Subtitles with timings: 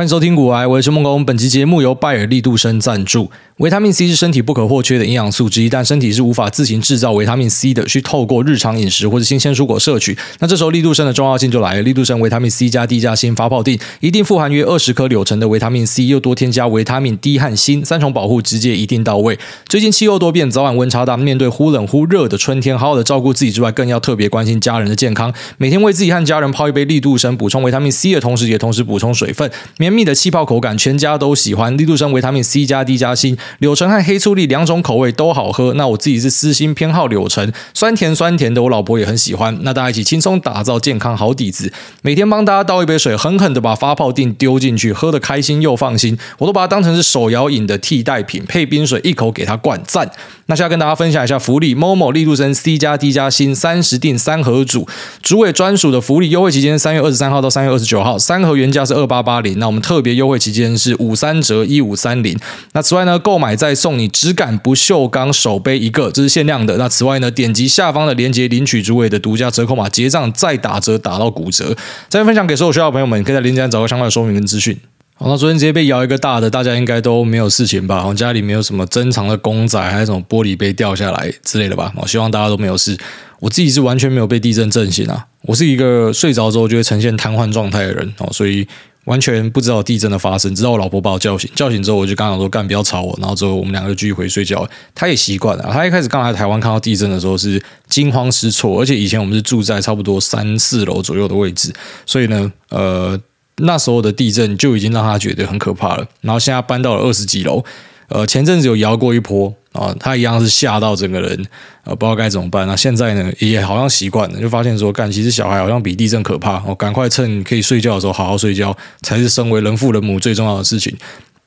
[0.00, 1.22] 欢迎收听古癌，我是孟工。
[1.26, 3.30] 本期节目由拜耳力度生赞助。
[3.58, 10.16] 维他命 C 是身体不可或缺的营养素之一，但身体是无法自行制造维他命 C 的，需透过日常饮食或者新鲜蔬果摄取。
[10.38, 11.82] 那这时候力度生的重要性就来了。
[11.82, 19.38] 力度生维他命 C 加 D 加锌发泡錠，一定富含约二十颗柳橙的维他命 C，又多添加维他命 D 和锌，三重保护直接一定到位。
[19.68, 25.30] 最近气候多变，早晚温差大，面对忽冷忽热的春天，好好的照顾自己之外，更要特别关心家人的健康。
[25.58, 29.50] 每天为自己和家人泡一杯力度生，补充维他命 C 的同时，也同时补充水分。
[29.90, 31.76] 绵密的气泡口感，全家都喜欢。
[31.76, 35.74] 力度生维他命 C 加 D 加锌，柳橙和黑醋栗两种口味都好喝。
[35.74, 39.58] 那我自己是私心偏好柳橙，酸甜酸甜的，我老婆也很喜欢。
[39.62, 41.72] 那大家一起轻松打造健康好底子。
[42.02, 46.16] 每天帮大家倒一杯水，狠狠的把发泡錠丢进去，喝的开心又放心。
[46.38, 50.08] 我都把它当成是手摇饮的替代品，配冰水一口给它灌赞。
[50.46, 54.86] 那现在跟大家分享一下福利：momo 力度生 C 加 D 加锌三十锭三盒组，
[55.22, 60.50] 主委专属的福利优惠期间三月二十三号到三月二十九号，三盒原价是二八八零，那我们特别优惠期。
[60.50, 62.36] 间是五三折一五三零。
[62.72, 66.76] 那此外呢，购买再送你质感不锈钢手杯一个，这是限量的。
[66.76, 71.76] 那此外呢，点击下方的链接领取主委的独家折扣码，结账再打折打到骨折。
[72.08, 74.76] 再分享给所有需要的朋友们，可以在链接上找个相关的说明跟资讯。
[75.14, 78.04] 好，那昨天直接被摇一个大的，大家应该都没有事情吧？
[78.04, 81.92] 我家里没有什么珍藏的公仔，还有什么玻璃杯掉下来之类的吧？
[81.94, 82.98] 我希望大家都没有事。
[83.38, 85.26] 我自己是完全没有被地震震醒啊！
[85.42, 88.66] 我是一个睡着之后就会呈现瘫痪状态的人哦，所以。
[89.04, 94.68] 完全不知道地震的发生，直到我老婆把我叫醒，叫醒之后我就刚刚说干，不要吵我，然后之后我们两个就继续回去睡觉。
[94.94, 101.72] 他也习惯了，他一开始刚来台湾看到地震的时候是惊慌失措，而且以前我们是住在差不多三四楼左右的位置，
[102.04, 103.18] 所以呢，呃，
[103.56, 106.06] 那时候的地震就已经让他觉得很可怕了。
[106.20, 107.64] 然后现在搬到了二十几楼，
[108.10, 109.52] 呃，前阵子有摇过一波。
[109.72, 111.46] 啊，他一样是吓到整个人，
[111.84, 112.66] 呃，不知道该怎么办。
[112.66, 116.56] 那现在呢，也好像习惯了，就发现说，干，其实小孩好像比地震可怕。
[116.66, 120.92] 哦，赶快趁可以睡觉的时候好好睡觉，才是身为人父人母最重要的事情。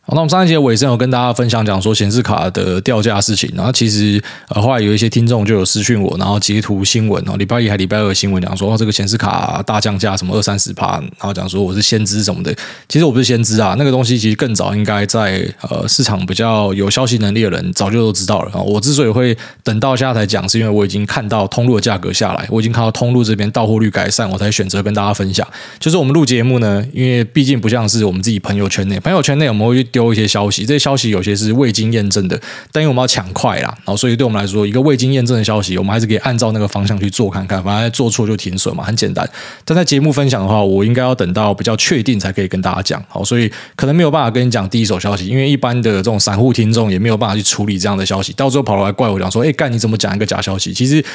[0.05, 12.53] 好，那我们上一节尾声有跟大家分享讲说显示卡的掉价事情，然后其实呃后来有一些听众就有私讯我，然后截图新闻哦，礼拜一还礼拜二新闻讲说这个显示卡大降价什么二三十趴，然后讲说我是先知什么的，
[12.89, 18.59] 其实我不是先知啊，那个东西其实更早应该在呃市场比较有消息能力的人早就都知道了啊。
[18.59, 19.33] 我之所以会
[19.63, 25.47] 等到现在才讲，是因为我已经看到通路的价格下来，我已经看到通路这边到货率改善，我才选择跟大家分享。
[25.79, 29.87] 就是我们录节目呢，因为毕竟不像是我们自己朋友圈内，朋友圈内我们会。
[29.93, 32.37] 丢一些消息，这些消息有些是未经验证的，
[32.73, 39.25] 但因为我们要抢快啦，然后所以对我们来说，一个未经验证的消息，我们还是可以按照那个方向去做看看，反正做错就停损嘛，很简单。
[39.63, 50.73] 但在节目分享的话，我应该要等到比较确定才可以跟大家讲，好，所以可能没有办法跟你讲第一手消息，因为一般的这种散户听众也没有办法去处理这样的消息，到最后跑来怪我讲说，哎，干你怎么讲一个假消息？
[50.73, 51.05] 其实。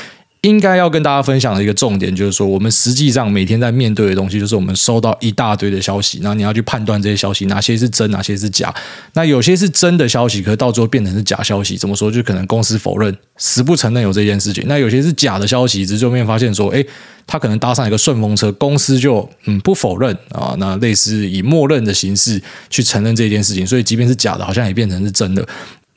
[0.42, 8.72] 应该要跟大家分享的一个重点，就是说，我们实际上每天在面对的东西，就是我们收到一大堆的消息，然后你要去判断这些消息哪些是真，哪些是假。
[9.14, 12.08] 那有些是真的消息，可是到最后变成是假消息，怎么说？
[12.08, 14.62] 就可能公司否认，死不承认有这件事情。
[14.68, 16.86] 那有些是假的消息，只是后面发现说，诶，
[17.26, 25.44] 他可能搭上一个顺风车，公司就嗯不否认啊，那类似以默认的形式去承认这件事情，所以即便是假的，好像也变成是真的。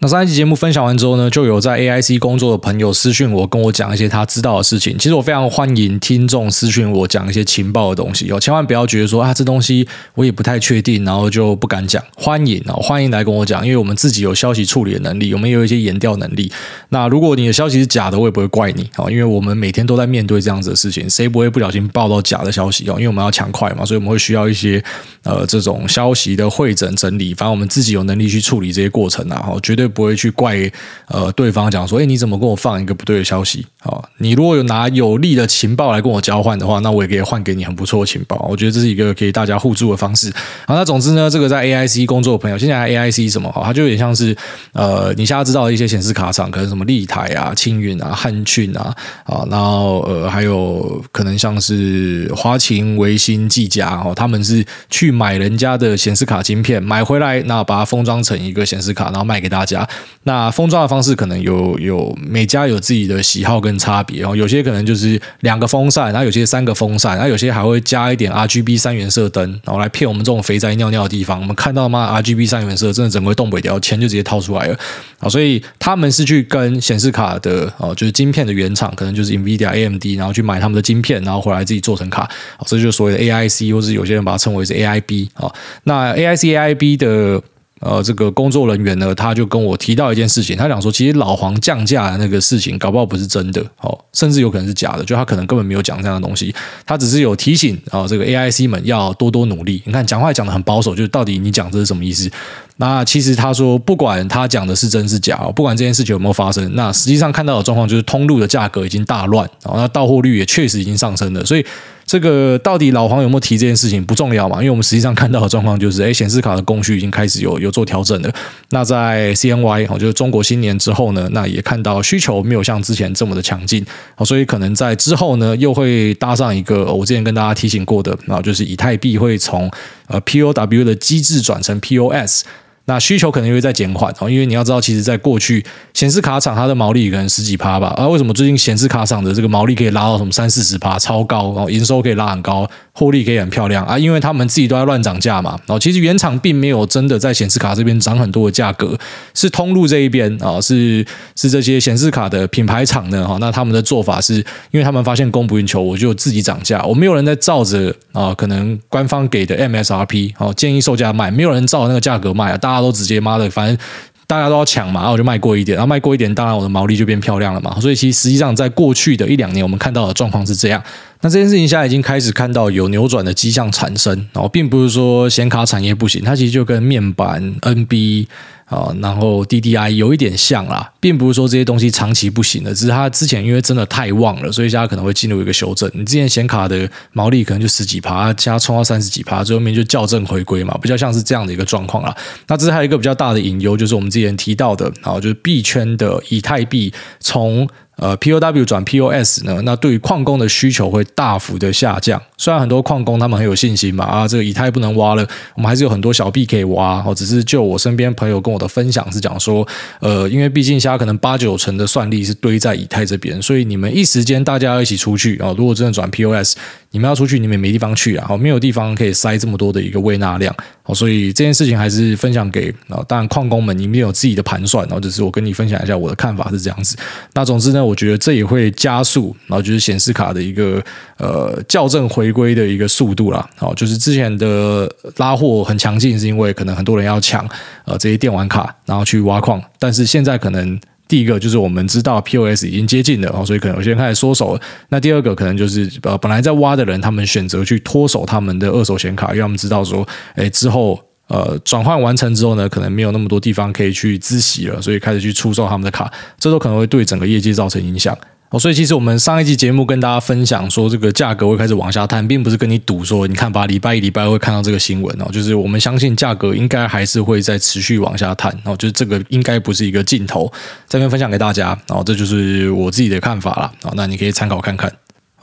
[0.03, 4.97] 那上一期节目分享完之后呢，就有在 AIC 工作的朋友私讯我，跟我讲一些他知道的事情。
[4.97, 12.03] 其实我非常欢迎听众私讯我讲一些情报的东西哦，千万不要觉得说啊，这东西我也不太确定，然后就不敢讲。
[12.15, 16.51] 欢迎啊，欢迎来跟我讲，因为我们自己有消息处理的能力，我们也有一些研调能力。
[16.89, 22.93] 那如果你的消息是假的，我也不会怪你哦，因为我们每天都在面对这样子的事情，谁不会不小心报到假的消息哦？
[22.93, 24.83] 因为我们要抢快嘛，所以我们会需要一些
[25.25, 30.71] 呃这种消息的会诊整理，反正我们自己有能力去处理这些过程啊，哈，绝对不会去怪。
[31.07, 33.65] 呃，对方讲说，哎，你怎么跟我放一个不对的消息？
[33.83, 38.45] 啊，你如果有拿有利的情报来跟我交换的话，那我也可以换给你很不错的情报。
[38.49, 40.31] 我觉得这是一个可以大家互助的方式。
[40.65, 43.51] 好，那总之呢，这个在 AIC 工作的朋友，现在 AIC 什么？
[43.63, 44.35] 它就有点像是
[44.73, 59.80] 呃，你现在知道的一些显示卡厂，可能什么立台啊、青云啊、汉讯啊，啊，然后呃，还有可能像是华擎、维新、技嘉哦，他们是去买人家的显示卡晶片，买回来，那把它封装成一个显示卡，然后卖给大家。
[60.23, 71.39] 那封装的方式可能有有每家有自己的喜好跟差别哦，有些可能就是两个风扇，然后有些三个风扇，然后有些还会加一点 RGB 三原色灯，然后来骗我们这种肥宅尿尿的地方。
[71.41, 74.77] 我们看到吗？RGB 三原色真的整个东北掉，钱就直接掏出来了
[75.19, 75.27] 啊！
[75.27, 82.29] 所以他们是去跟显示卡的哦，就是晶片的原厂，可能就是 NVIDIA、AMD，然后去买他们的晶片，然后回来自己做成卡。
[82.59, 85.51] 哦这就是所谓的 AIC，或是有些人把它称为是 AIB 啊。
[85.85, 87.41] 那 AIC、AIB 的。
[87.81, 96.53] 呃这个工作人员呢，他就跟我提到一件事情，他讲说，其实老黄降价的那个事情，搞不好不是真的哦，甚至有可能是假的，就他可能根本没有讲这样的东西，
[96.85, 99.81] 他只是有提醒啊、哦，这个 AIC 们要多多努力。
[99.85, 102.29] 你看讲话讲得很保守，就是到底你讲这是什么意思？
[102.77, 111.65] 那其实他说，不管他讲的是真是假，不管这件事情有没有发生，那实际上看到的状况就是通路的价格已经大乱，然后那到货率也确实已经上升了，所以。
[112.05, 114.57] 这个到底老黄有没有提这件事情不重要嘛？
[114.57, 118.33] 因为我们实际上看到的状况就是，哎，显示卡的供需已经开始有有做调整了。
[118.69, 123.85] 那在 CNY 哦，就是中国新年之后呢，那也看到需求没有像之前这么的强劲，
[124.25, 129.71] 所以可能在之后呢，又会搭上一个我之前跟大家提醒过的啊，就是以太币会从
[130.07, 132.43] 呃 POW 的机制转成 POS。
[132.85, 135.63] 那需求可能又会再减缓哦，因为你要知道，其实，在过去
[135.93, 143.97] 显示卡厂它的毛利可能十几趴吧，啊，为什么最近显示卡厂的这个毛利可以拉到什么三四十趴，超高哦，营收可以拉很高，获利可以很漂亮啊？
[143.97, 148.97] 因为他们自己都在乱涨价嘛，哦，其实原厂并没有真的在显示卡这边涨很多的价格，
[149.33, 151.05] 是通路这一边啊，是
[151.35, 154.35] 是这些显示卡的品牌厂呢，哈，那他们的做法是
[154.71, 163.77] 因为他们发现供不应求，我就自己涨价，我没有人在照着啊，可能官方给的 MSRP 哦，建议售价卖，没有人照那个价格卖啊，大大家都直接妈的，反正
[164.25, 167.77] 大家都要抢嘛，然后我就卖贵一点，然后卖贵一点，当然我的毛利就变漂亮了嘛。
[167.81, 170.81] 所以其实实际上在过去的一两年，我们看到的状况是这样。
[171.21, 178.25] 那这件事情现在已经开始看到有扭转的迹象产生，然后并不是说显卡产业不行，它其实就跟面板、NB
[178.65, 185.87] 啊，然后 DDI 有一点像啦，并不是说这些东西长期不行的，只是它之前因为真的太旺了，所以现在可能会进入一个修正。
[185.93, 192.15] 你之前显卡的毛利可能就十几趴，现在冲到三十几趴，最后面就校正回归嘛，比较像是这样的一个状况啦。
[192.47, 197.67] 那这是还有一个比较大的隐忧，就是我们之前提到的，然后就是币圈的以太币从。
[198.01, 202.21] 呃，POW 转 POS 呢，那对于矿工的需求会大幅的下降。
[202.41, 205.23] 虽然很多矿工他们很有信心嘛，啊，这个以太不能挖了，
[205.53, 206.99] 我们还是有很多小币可以挖。
[207.05, 209.67] 哦，只是就我身边朋友跟我的分享是讲说，
[209.99, 216.57] 呃，因为毕竟现在可能八九成的算力是堆在以太这边，所以你们一时间大家要一起出去啊，如果真的转 POS。
[216.93, 218.35] 你们要出去，你们也没地方去啊！
[218.35, 220.53] 没有地方可以塞这么多的一个胃纳量
[220.83, 226.97] 哦，所以这件事情还是分享给啊，当然矿工们，你们有自己的盘算，然后只是我跟你分享一下我的看法是这样子。
[227.33, 230.83] 那总之呢，我觉得这也会加速，然后就是显示卡的一个
[231.17, 233.49] 呃校正回归的一个速度啦。
[233.59, 237.47] 哦，就是之前的拉货很强劲，是因为可能很多人要抢
[237.85, 240.79] 呃这些电玩卡，然后去挖矿，但是现在可能。
[241.07, 244.57] 第一个就是我们知道 POS 已经接近了，所以可能有些开始缩手。
[244.87, 258.17] 那第二个可能就是呃，本来在挖的人，他们选择去脱手他们的二手显卡，因为他们知道说，哎，之后呃转换完成之后呢，可能没有那么多地方可以去资息了，所以开始去出售他们的卡，这都可能会对整个业绩造成影响。
[258.51, 270.51] 哦，所以其实我们上一期节目跟大家分享说，这个价格会开始往下探，并不是跟你赌说，你看吧，礼拜一、礼拜二会看到这个新闻哦，就是我们相信价格应该还是会在持续往下探，哦，就是这个应该不是一个尽头，
[270.89, 274.91] 这边分享给大家，哦，这就是我自己的看法了，哦，那你可以参考看看。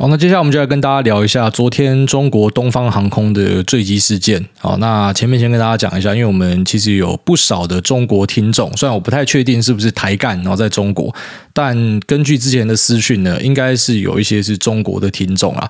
[0.01, 4.47] 好，那接下来我们就来跟大家聊一下昨天中国东方航空的坠机事件。
[4.61, 11.13] 好，那前面先跟大家讲一下，因为我们其实有不少的中国听众，虽然我不太确定是不是台干，然后在中国，
[11.53, 15.69] 但根据之前的私讯呢，应该是有一些是中国的听众啊。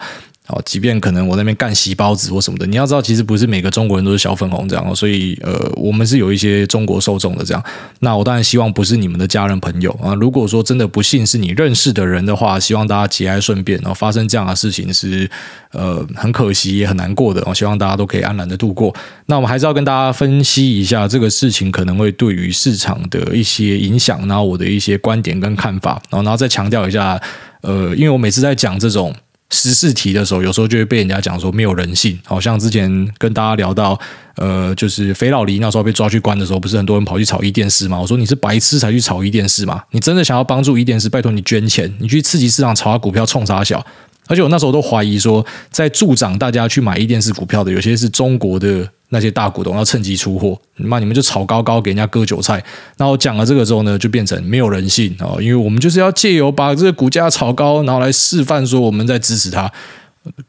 [0.49, 7.63] 哦，即便可能我那边干洗包子或什么的，你要知道，其实不是每个中国人都是小粉红这样哦，所以呃，我们是有一些中国受众的这样。
[8.01, 10.15] 那我当然希望不是你们的家人朋友啊。
[10.15, 13.79] 如果说真的不幸是你认识的人的话，希望大家节哀顺变。
[13.81, 15.31] 然后发生这样的事情是
[15.73, 17.43] 呃很可惜也很难过的。
[17.45, 18.95] 我希望大家都可以安然的度过。
[19.27, 27.21] 那我们还是要跟大家分析一下这个事情可能会对于市场的一些影响，然后我的一些观点跟看法，然后然后再强调一下，
[27.61, 29.15] 呃，因为我每次在讲这种。
[29.51, 32.19] 十四题的时候，有时候就会被人家讲说没有人性。
[32.25, 33.99] 好像之前跟大家聊到，
[34.37, 37.99] 呃，就是肥佬黎那时候被抓去关的时候，不是很多人跑去炒伊甸诗吗？
[37.99, 39.83] 我说你是白痴才去炒伊甸诗吗？
[39.91, 43.85] 你真的想要帮助伊甸诗，拜托你捐钱，你去刺激市场炒他股票冲啥小。
[44.29, 52.63] 而且我那时候都怀疑说，在助长大家去买一电视股票的，有些是中国的那些大股东要趁机出货，那你们就炒高高给人家割韭菜。
[52.97, 59.73] 然后讲了这个之后呢，就变成没有人性啊，因为我们就是要借由把这个股价炒高，然后来示范说我们在支持他。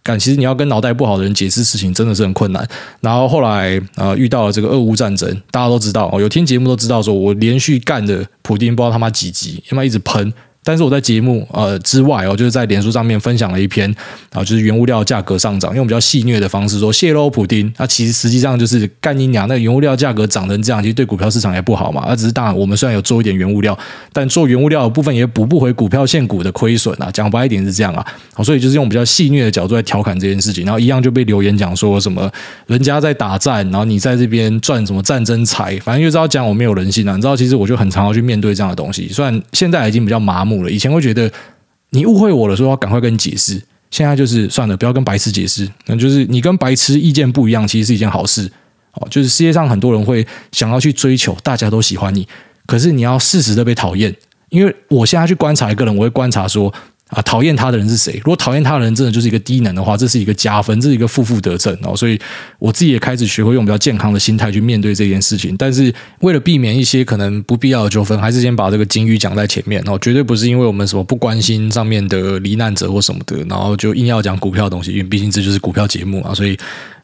[0.03, 2.67] 但其实你要跟脑袋不好的人解释事情，真的是很困难。
[2.99, 10.33] 然后后来呃遇到了这个俄乌战争，大家都知道哦，有听节目都知道，说我连续干的普丁不知道他妈几集，他妈一直喷。
[10.69, 13.91] 但是我在节目呃之外哦，就是在脸书上面分享了一篇
[14.31, 22.05] 啊，就是原物料价格上涨，用比较戏谑的方式说泄露普丁，那其实实际上就是干你娘，那原物料价格涨成这样，其实对股票市场也不好嘛。
[22.07, 23.75] 那只是当然，我们虽然有做一点原物料，
[24.13, 27.09] 但做原物料的部分也补不回股票现股的亏损啊。
[27.11, 28.05] 讲白一点是这样啊，
[28.43, 32.31] 所以就是用比较戏谑的角度来调侃这件事情，然后一样就被留言讲说什么
[32.67, 37.15] 人家在打战，然后你在这边赚什么战争财，反正就知道讲我没有人性啊。
[37.15, 41.31] 你知道，其实我就很常要去面对这样的东西，虽然现在已经比较麻木以前会觉得
[41.91, 43.61] 你误会我了，说要赶快跟你解释。
[43.91, 45.69] 现在就是算了，不要跟白痴解释。
[45.85, 48.51] 那就是你跟白痴意见不一样，其实是一件好事
[48.93, 49.07] 哦。
[49.11, 52.27] 就是世界上很多人会想要去追求，大家都喜欢你，
[52.65, 54.15] 可是你要适时的被讨厌。
[54.49, 56.73] 因为我现在去观察一个人，我会观察说。
[57.09, 58.13] 啊，讨厌他的人是谁？
[58.17, 61.95] 如果讨厌他的人真的就是一个低能的话，这是一个加分，这是一个负负得正哦。
[61.95, 62.19] 所以
[62.59, 65.55] 我自己也开始学会用比较健康的心态去面对这件事情。
[65.57, 69.97] 但是为了避免一些可能不必要的纠纷，还是先把这个金鱼讲在前面哦。
[69.99, 76.31] 绝对不是因为我们什么不关心上面的罹难者或什么的，然后就硬要讲股票的东西，因为毕竟这就是股票节目啊。
[76.35, 76.55] 所以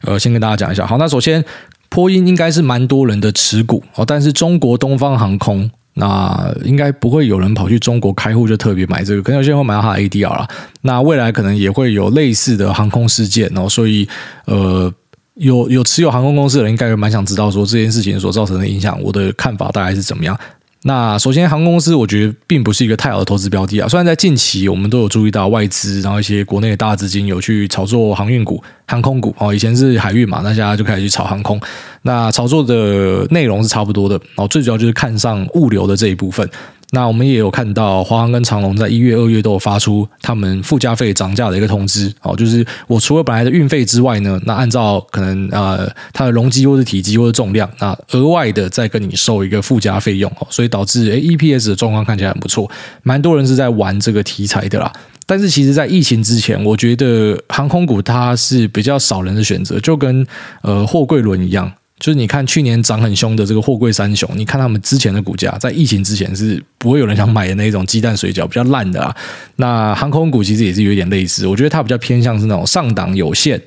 [0.02, 0.86] 呃，先跟大家讲一下。
[0.86, 1.44] 好，那首先
[1.88, 5.68] 波音应该是蛮多人的持股哦，但是中国东方航空。
[5.98, 10.46] 那应该不会有人跑去中国开户就特别买这个，可能有些人会买到它的 ADR 啦。
[10.82, 14.06] 那未来可能也会有类似的航空事件然后，所以
[14.44, 14.92] 呃，
[15.34, 20.38] 有有持有航空公司的人应该也蛮想知道说这件事情所造成的影响，我的看法大概是怎么样。
[20.86, 23.88] 那首先，航空公司我觉得并不是一个太好的投资标的啊。
[23.88, 29.52] 虽然在近期我们都有注意到外资，然后一些国内的大资金有去炒作航运股、航空股哦。
[29.52, 31.60] 以前是海运嘛，那现在就开始去炒航空。
[32.02, 36.48] 那炒作的内容是差不多的哦，最主要就是看上物流的这一部分。
[36.96, 42.10] 那我们也有看到，华航跟长荣在一月、二月都有发出他们附加费涨价的一个通知。
[42.22, 52.66] 哦，就是我除了本来的运费之外呢，那按照可能呃它的容积或是体积或是重量，那额外的再跟你收一个附加费用哦，所以导致诶 EPS 的状况看起来很不错，
[53.02, 54.90] 蛮多人是在玩这个题材的啦。
[55.26, 60.26] 但是其实，在疫情之前，我觉得航空股它是比较少人的选择，就跟
[60.62, 61.70] 呃货柜轮一样。
[61.98, 69.16] 就是你看去年涨很凶的这个货柜三雄，你看他们之前的股价，在疫情之前是不会有人想买的那种鸡蛋水饺，比较烂的啊。
[69.56, 73.58] 那航空股其实也是有点类似，我觉得它比较偏向是那种上档有限，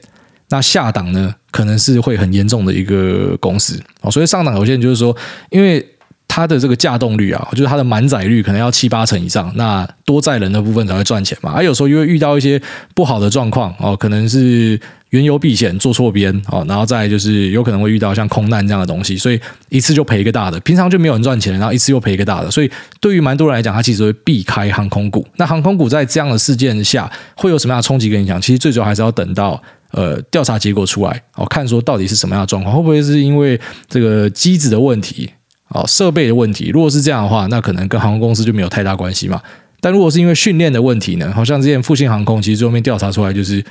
[0.50, 4.12] 那下档呢可能是会很严重的一个公司哦。
[4.12, 5.16] 所以上档有限就是说，
[5.50, 5.84] 因为
[6.28, 11.54] 它的这个架动率啊，就是它的满载率可能要七八成以上，那多载人的部分才会赚钱嘛。
[11.56, 12.62] 而有时候因为遇到一些
[12.94, 14.80] 不好的状况哦，可能是。
[15.10, 19.40] 原油避险做错边哦，然后再就是有可能会遇到像空难这样的东西，所以
[19.70, 25.26] 一次就赔一个大的，平常就没有人赚钱，然后一次又赔一个大的，所以对于蛮多人来讲，他其实会避开航空股。
[25.38, 28.40] 那航空股在这样的事件下会有什么样的冲击跟影响？
[28.40, 29.60] 其实最主要还是要等到
[29.94, 35.28] 呃调查结果出来哦，看说到底是什么样的状况，会不会是因为这个机子的问题
[35.70, 36.70] 哦，设备的问题？
[36.72, 39.42] 如果是这样的话，那可能跟航空公司就没有太大关系嘛。
[39.82, 41.32] 但如果是因为训练的问题呢？
[41.34, 43.66] 好像之前复兴航空其实最后面调查出来就是。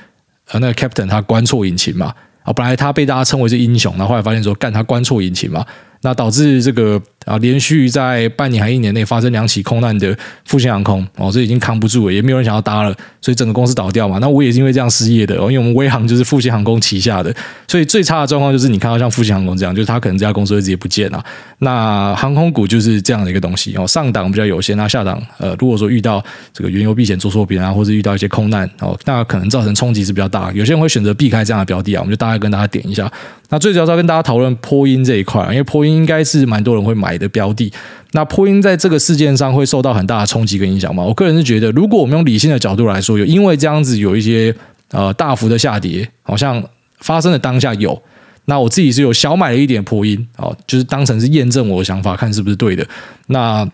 [0.51, 5.65] 呃，那个 Captain 他关错引擎嘛，啊，本来他被大家称为是英雄，然后后来发现说，干他关错引擎嘛。
[6.01, 10.17] 那导致这个啊，连续在半年还一年内发生两起空难的
[10.47, 14.19] 复兴航空哦，这已经扛不住了，也没有人想要搭了，所以整个公司倒掉嘛。
[14.19, 17.35] 那我也是因为这样失业的哦，因为我们威航就是复兴航空旗下的，
[17.67, 21.23] 所以最差的状况就是你看到像复兴航空这样，就是他可能这家公司会直接不见了。
[21.59, 30.51] 那航空股就是这样的一个东西哦，上档比较有限，那下档呃，如果说遇到这个原油避险做错别啊，或者遇到一些空难哦，那可能造成冲击是比较大。
[30.53, 33.11] 有些人会选择避开这样的标的啊，我们就大概跟大家点一下。
[33.51, 37.71] 那最主要是要跟大家讨论波音这一块，因为波音应该是蛮多人会买的标的。
[38.13, 41.03] 那波音在这个事件上会受到很大的冲击跟影响吗？
[41.05, 44.55] 我个人是觉得，如果我们用理性的角度来说，有因为这样子有一些
[44.93, 46.63] 呃大幅的下跌，好像
[47.01, 48.01] 发生的当下有。
[48.47, 52.87] 那我自己是有小买了一点波音哦，就是当成是验证我的想法，看是不是对的。
[53.27, 53.69] 那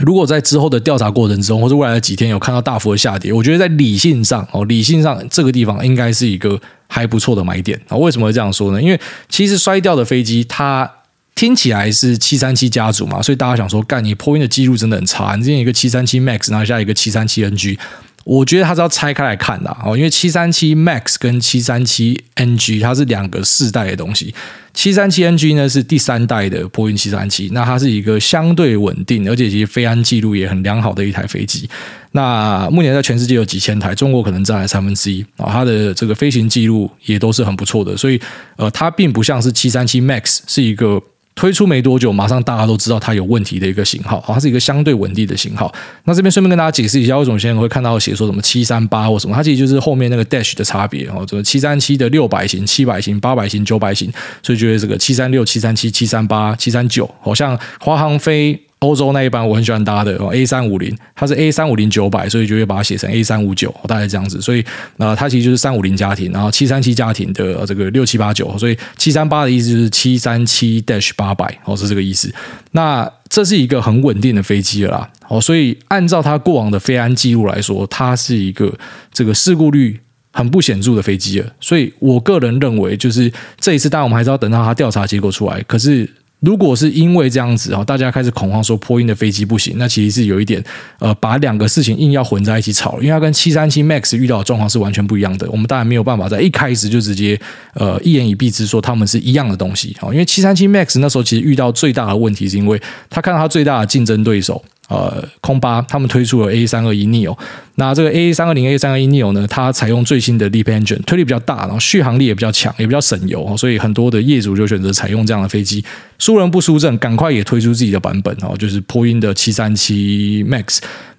[0.00, 6.58] 如果在之后的调查过程中，或者未来的几天有看到大幅的下跌，我觉得在理性上哦，理性上这个地方应该是一个。
[6.88, 7.96] 还不错的买点啊？
[7.96, 8.80] 为什么会这样说呢？
[8.80, 10.88] 因为其实摔掉的飞机，它
[11.36, 15.36] 听起来是七三七家族嘛，所以大家想说，干你波音的记录真的很差。
[15.36, 17.78] 你之前一个七三七 MAX，拿下一个七三七 NG，
[18.24, 19.94] 我觉得它是要拆开来看的哦。
[19.94, 24.34] 因为七三七 MAX 跟七三七 NG 它是两个世代的东西。
[24.72, 31.68] 七三七 NG 呢是第三代的波音七三七，那它是一个相对稳定，而且其实飞安记录也很良好的一台飞机。
[32.12, 38.18] 那目前在全世界有几千台，中国可能占了三分之一啊，它的这个飞行记录也都是很不错的，所以
[38.56, 40.98] 呃，它并不像是七三七 MAX 是一个。
[41.36, 45.72] 推出没多久，马上大家都知道它有问题的一个型号，它是一个相对稳定的型号。
[46.04, 54.10] 那这边顺便跟大家解释一下，为什么现在会看到写说什么七三八或什么，它其实就是后面那个 dash 的差别哦，这个七三七的六百型、七百型、八百型、九百型，
[54.42, 64.38] 所以觉得这个七三六、七三七、七三八、七三九，好像华航飞欧洲那一班我很喜欢搭的哦，A 三五零，它是 A 三五零九百，所以就会把它写成 A 三五九，大概这样子。
[64.38, 64.62] 所以
[64.98, 72.32] 呃，它其实就是三五零家庭，然后七三七家庭的这个六七八九，所以七三八的意思就是七三七 dash 八百，哦，是这个意思。
[72.72, 78.70] 那这是一个很稳定的飞机了啦，哦，所以按照它过往的飞安记录来说，它是一个
[79.10, 79.98] 这个事故率
[80.34, 81.50] 很不显著的飞机了。
[81.60, 85.62] 所以我个人认为，就是这一次，当然我们还是要等到它调查结果出来。
[85.62, 86.06] 可是。
[86.40, 90.62] 如果是因为这样子啊，大家开始恐慌说波音的飞机不行，那其实是有一点
[90.98, 95.50] 呃，把两个事情硬要混在一起炒，因为它跟七三七 MAX 遇到的状况是完全不一样的。
[95.50, 97.40] 我们当然没有办法在一开始就直接
[97.74, 104.62] 呃一言以蔽之说他们是一样的东西啊，因为七三七 MAX 那时候其实遇到最大的问题是因为他看到他最大的竞争对手。
[104.88, 107.36] 呃，空巴他们推出了 A 三二一 neo，
[107.74, 115.84] 那这个 A 三二零 A 三二一 neo 呢，它采用最新的 LEAP engine，推力比较大，然后续航力也比较强，也比较省油，所以很多的业主就选择采用这样的飞机。
[116.18, 120.78] 输人不输阵，赶快也推出自己的版本哦，就是波音的七三七 MAX。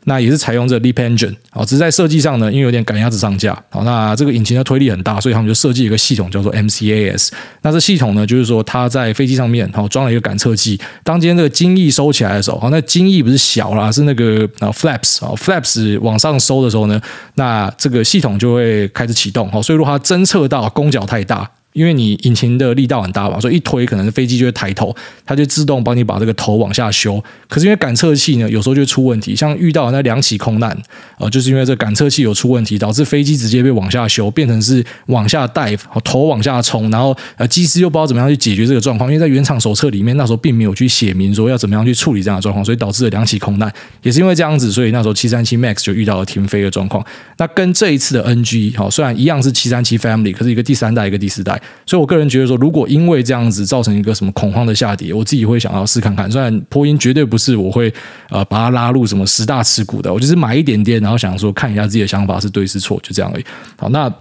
[0.09, 7.29] 那也是采用这个 LEAP engine 啊，只是在设计上呢，因为有点赶鸭子上架，好，那这个引擎的推力很大，所以他们就设计一个系统叫做 MCAS。
[7.61, 17.01] 那这系统呢，就是说它在飞机上面好装了一个感测器，当今天这个襟翼收起来的时候，好，那襟翼不是小啦，是那个啊 flaps 啊 flaps 往上收的时候呢，
[17.35, 21.49] 那这个系统就会开始启动，好，所以如果它侦测到攻角太大。
[21.77, 24.93] 因为你引擎的力道很大嘛，所以一推可能飞机就会抬头，
[25.23, 27.23] 它就自动帮你把这个头往下修。
[27.47, 30.75] 可是因为感测器呢，有时候就会出问题，像遇到那两起空难，
[31.19, 47.05] 呃，就是因为这感测器有出问题，导致飞机直接被往下修，变成是往下带，头往下冲，然后呃，机师又不知道怎么样去解决这个状况，因为在原厂手册里面那时候并没有去写明说要怎么样去处理这样的状况，所以导致了两起空难，也是因为这样子，所以那时候七三七 MAX 就遇到了停飞的状况。
[47.37, 51.61] 那跟这一次的 NG 好，虽然一样是七三七 Family，可是一个第三代，一个第四代。
[51.85, 56.29] 所以，我个人觉得说，如果因为这样子造成一个什么恐慌的下跌，我自己会想要试看看。
[56.29, 57.93] 虽然波音绝对不是我会
[58.29, 63.45] 呃把它拉入什么十大持股的，我就是买一点点，然后想说看一下自己的想法是对是错，就这样而已。
[63.77, 64.13] 好，那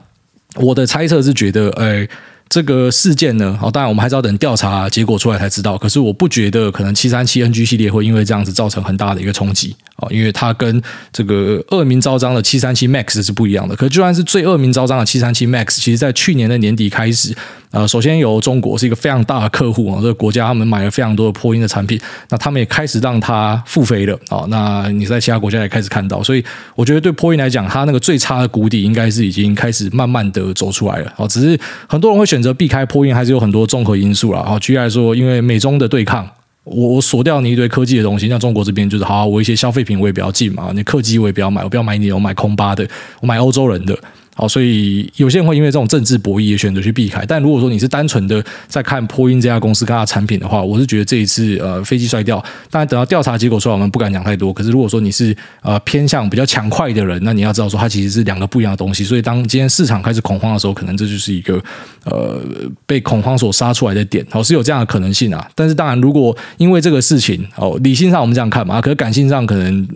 [0.56, 2.08] 我的猜测是觉得，哎。
[2.48, 5.76] 这个事件呢，好，当然我们还是要等调查结果出来才知道。
[5.76, 10.80] 可是我不觉得可能七三七 NG 系列会因为这样子造成很大的一个冲击啊，因为它跟
[11.12, 13.74] 这个恶名昭彰的七三七 MAX 是不一样的。
[13.74, 17.34] 可就算是最恶名昭彰的七三七 MAX，其实在去年的年底开始。
[17.72, 22.00] 呃，首先由中国是一个非常大的客户啊，这个国家他们买了非常多的波音的产品，
[22.30, 24.46] 那他们也开始让它复飞了啊。
[24.48, 26.42] 那你在其他国家也开始看到，所以
[26.74, 31.26] 我觉得对波音来讲，它那个最差的谷底应该是已经开始慢慢的走出来了啊。
[31.28, 34.40] 只是很多人会选选择避开破运，还是有很多综合因素啦。
[34.40, 34.58] 啊。
[34.58, 36.28] 举例来说，因为美中的对抗，
[36.64, 42.86] 我我锁掉你一堆科技的东西，像中国这边就是好，我一些消费品我也不要进嘛，你客机我也不要买，我不要买你，我买空巴的，
[43.22, 43.98] 我买欧洲人的。
[44.38, 47.24] 好，所以有些人会因为这种政治博弈也选择去避开。
[47.24, 52.36] 但如果说你是单纯的在看波音这家公司跟它产品的话，我是觉得这一次呃飞机摔掉，
[52.70, 54.52] 当然等到调查结果出来，我们不敢讲太多。
[54.52, 59.04] 可是如果说你是呃偏向比较强快的人，那你要知道说它其实是两个不一样的东西。
[59.04, 61.58] 所以当今天市场开始恐慌的时候，可能这就是一个
[62.04, 62.38] 呃
[62.84, 64.22] 被恐慌所杀出来的点。
[64.28, 65.50] 好，是有这样的可能性啊。
[65.54, 69.88] 但是当然，如果因为这个事情哦，理性上我们这样看嘛，可是感性上可能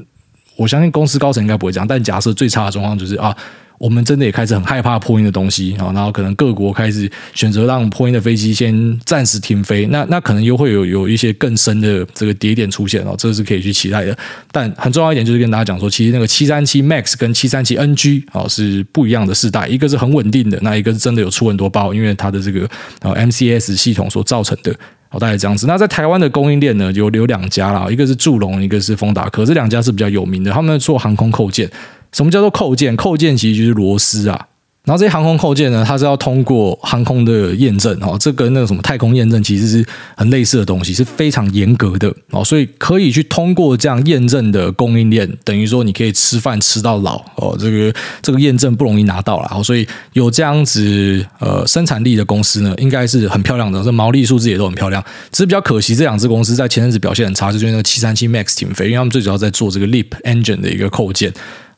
[0.57, 1.87] 我相信公司高层应该不会这样。
[1.87, 3.37] 但假设最差的状况就是啊。
[3.81, 14.15] 我们真的也开始很害怕波音的东西啊，然后可能各国开始选择让波音的飞机先暂时停飞，那那可能又会有有一些更深的这个跌点出现哦，这是可以去期待的。
[14.53, 22.69] 但很重要一点就是跟大家讲说，其实那个七三七 MAX 跟七三七 NG 啊是不一样的世代，一个是很稳定的，那一个是真的有出很多包，因为它的这个
[23.01, 24.77] 呃 MCS 系统所造成的。
[25.09, 25.67] 好，大概这样子。
[25.67, 31.69] 那在台湾的供应链呢，有有两家啦，一个是祝龙，一个是丰达科，这两家是比较有名的，他们做航空扣件。
[32.13, 32.97] 什么叫做扣件？
[32.97, 34.47] 扣件其实就是螺丝啊。
[34.83, 39.85] 然后这些航空扣件呢，它是要通过航空的验证哦，这跟那个什么太空验证其实是
[40.17, 47.55] 很类似的东西，是非常严格的哦，所以可以去通过这样验证的供应链，等于说你可以吃饭吃到老哦。
[47.61, 55.05] 这个这个验证不容易拿到啦，所以有这样子呃生产力的公司呢，应该是很漂亮的，这毛利数字也都很漂亮。
[55.31, 61.31] 只是比较可惜，这两只公司在前阵子表现很差，就是那个七三七 MAX 停飞，因为他们最主要在做这个 LEAP engine 的一个扣件。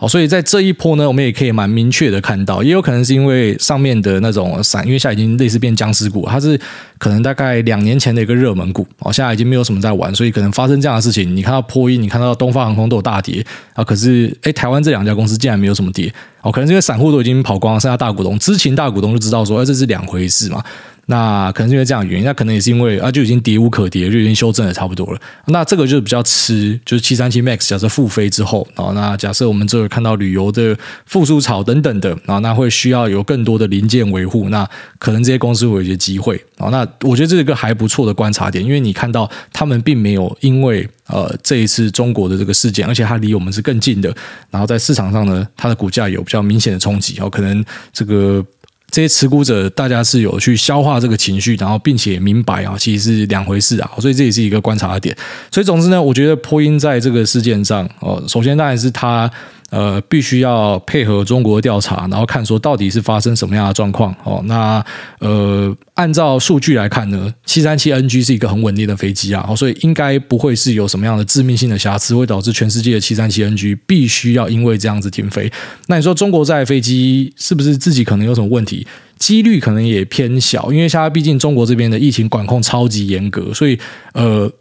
[0.02, 6.60] 哦，所以在这一波呢，我们也可以蛮明确的看到，也有可能是因为上面的那种散，因为现在已经类似变僵尸股，它是
[6.98, 11.36] 可能大概两年前的一个热门股，哦，现在已经没有什么在玩，所以可能发生这样的事情。
[11.36, 20.60] 你看到波音，你看到东方航空都有大跌啊，可是哎，台湾这两家公司竟然没有什么跌，哦，可能是因为散户都已经跑光了，剩下大股东，知情大股东就知道说，哎，这是两回事嘛。
[21.06, 25.20] 那可能是因为这样原因，那可能也是因为啊，就已经跌无可跌，就已经修正的差不多了。
[25.46, 36.68] 那这个就是比较吃，就是七三七 MAX 假设复飞之后啊，那假设我们这儿看到旅游的复苏潮等等的啊，那会需要有更多的零件维护，那可能这些公司会有一些机会啊。
[36.68, 44.14] 那我觉得这是一个还不错的观察点，因为你看到他们并没有因为呃这一次中国的这个事件，而且它离我们是更近的，
[44.50, 48.44] 然后在市场上呢，它的股价有比较明显的冲击哦，可能这个。
[48.92, 55.16] 这些持股者，大家是有去消化这个情绪，然后并且明白啊，其实是两回事啊，所以这也是一个观察的点。
[55.50, 59.28] 所以总之呢，我觉得波音在这个事件上，哦，首先当然是他。
[59.72, 64.42] 呃，必须要配合中国调查，然后看说到底是发生什么样的状况哦。
[64.44, 64.84] 那
[65.18, 75.50] 呃，按照数据来看呢，七三七 NG 是一个很稳定的飞机啊，哦所以应该不会是有什么样的致命性的瑕疵，会导致全世界的七三七 NG 必须要因为这样子停飞。
[75.86, 78.86] 那你说中国在飞机是不是自己可能有什么问题？
[79.18, 83.78] 几率可能也偏小，因为现在毕竟中国这边的疫情管控超级严格，所以
[84.12, 84.52] 呃。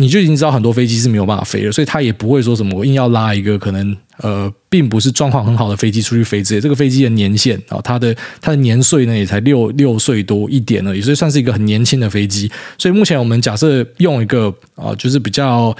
[0.00, 6.60] 你就已经知道很多飞机是没有办法飞了，所以他也不会说什么我硬要拉一个可能呃并不是状况很好的飞机出去飞之类。
[6.60, 12.48] 这个飞机的年限啊，它的它的年岁呢也才六六岁多一点而已，所以算是一个很年轻的飞机。
[12.78, 15.76] 所以目前我们假设用一个啊，就是比较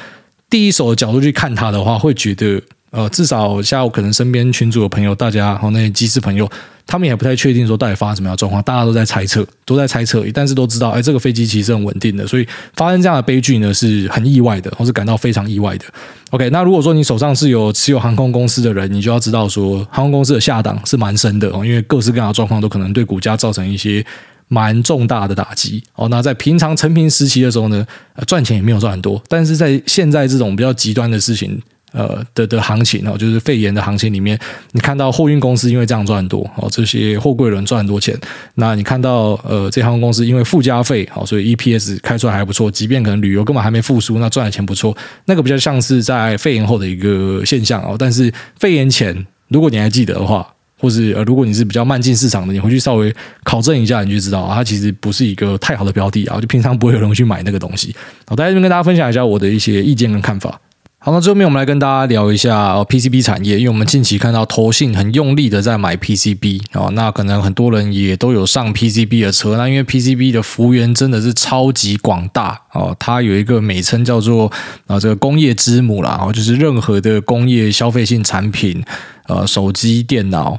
[0.50, 6.48] 第一手的角度去看它的话，会觉得呃，至少下午可能身边群组的朋友，大家和那些机师朋友。
[6.90, 15.84] 他们也不太确定说到底发生什么样的状况，大家都在猜测，都在猜测，但是都知道，哎，这个飞机其实很稳定的，所以发生这样的悲剧呢是很意外的，或是感到非常意外的。
[16.30, 24.02] OK，那如果说你手上是有持有航空公司的人，你就要知道说，航空公司的下档是蛮深的哦，因为各式各样的状况都可能对股价造成一些
[24.48, 26.08] 蛮重大的打击哦。
[26.08, 27.86] 那在平常承平时期的时候呢，
[28.26, 31.60] 赚钱也没有赚很多，但是在现在这种比较极端的事情。
[31.92, 34.38] 呃的的行情哦，就是肺炎的行情里面，
[34.72, 38.16] 你看到货运公司因为这样赚很多哦，这些货柜轮赚很多钱。
[38.54, 42.70] 那你看到呃，这航空公司因为附加费好，所以 EPS 开出来还不错。
[42.70, 44.96] 即便可能旅游根本还没复苏，那赚的钱不错。
[45.24, 47.96] 那个比较像是在肺炎后的一个现象哦。
[47.98, 50.46] 但是肺炎前，如果你还记得的话，
[50.78, 56.40] 或是呃，如果你是比较慢进市场的，你回去稍微考证一下，你就知道，它其实不是一个太好的标的啊。
[56.40, 57.94] 就平常不会有人去买那个东西。
[58.28, 60.60] 我在这边跟大家分享一下我的一些意见跟看法。
[61.00, 74.50] 好，那最后面我们来跟大家聊一下哦 PCB 产业，因为我们近期看到投信很用力的在买 PCB 哦，那可能很多人也都有上 PCB 的车，那因为 PCB 的幅员真的是超级广大哦，它有一个美称叫做
[74.88, 78.82] 啊这个工业之母啦，哦，就是任何的工业消费性产品，
[79.28, 80.58] 呃，手机、电脑，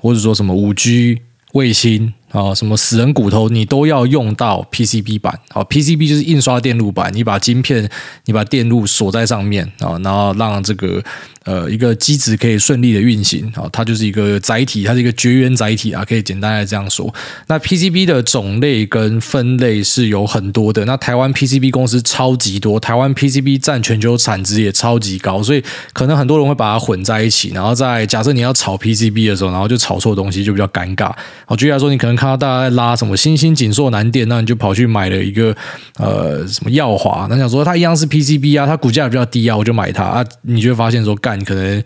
[0.00, 1.20] 或者说什么五 G
[1.52, 2.14] 卫星。
[2.34, 7.88] 啊，什么死人骨头你都要用到 PCB 板啊，PCB 就是印刷电路板，你把晶片，
[8.26, 11.02] 你把电路锁在上面啊，然后让这个。
[11.44, 17.14] 呃，一个机子可以顺利的运行，好，它就是一个载体，它是一个绝缘载体啊，可以简单来这样说。
[17.48, 31.12] 那 PCB 的种类跟分类是有很多的，那台湾 PCB 公司超级多，台湾 PCB 占全球产值也超级高，所以可能很多人会把它混在一起，然后在假设你要炒 PCB 的时候，然后就炒错东西，就比较尴尬。
[31.44, 35.54] 好，举例来说，你可能看到大家在拉什么新兴、景硕、南电，那你就跑去买了一个
[35.98, 41.33] 呃什么耀华，那想说它一样是 PCB 啊，它股价也比较低啊，我就买它啊，你就会发现说干。
[41.36, 41.82] 你可能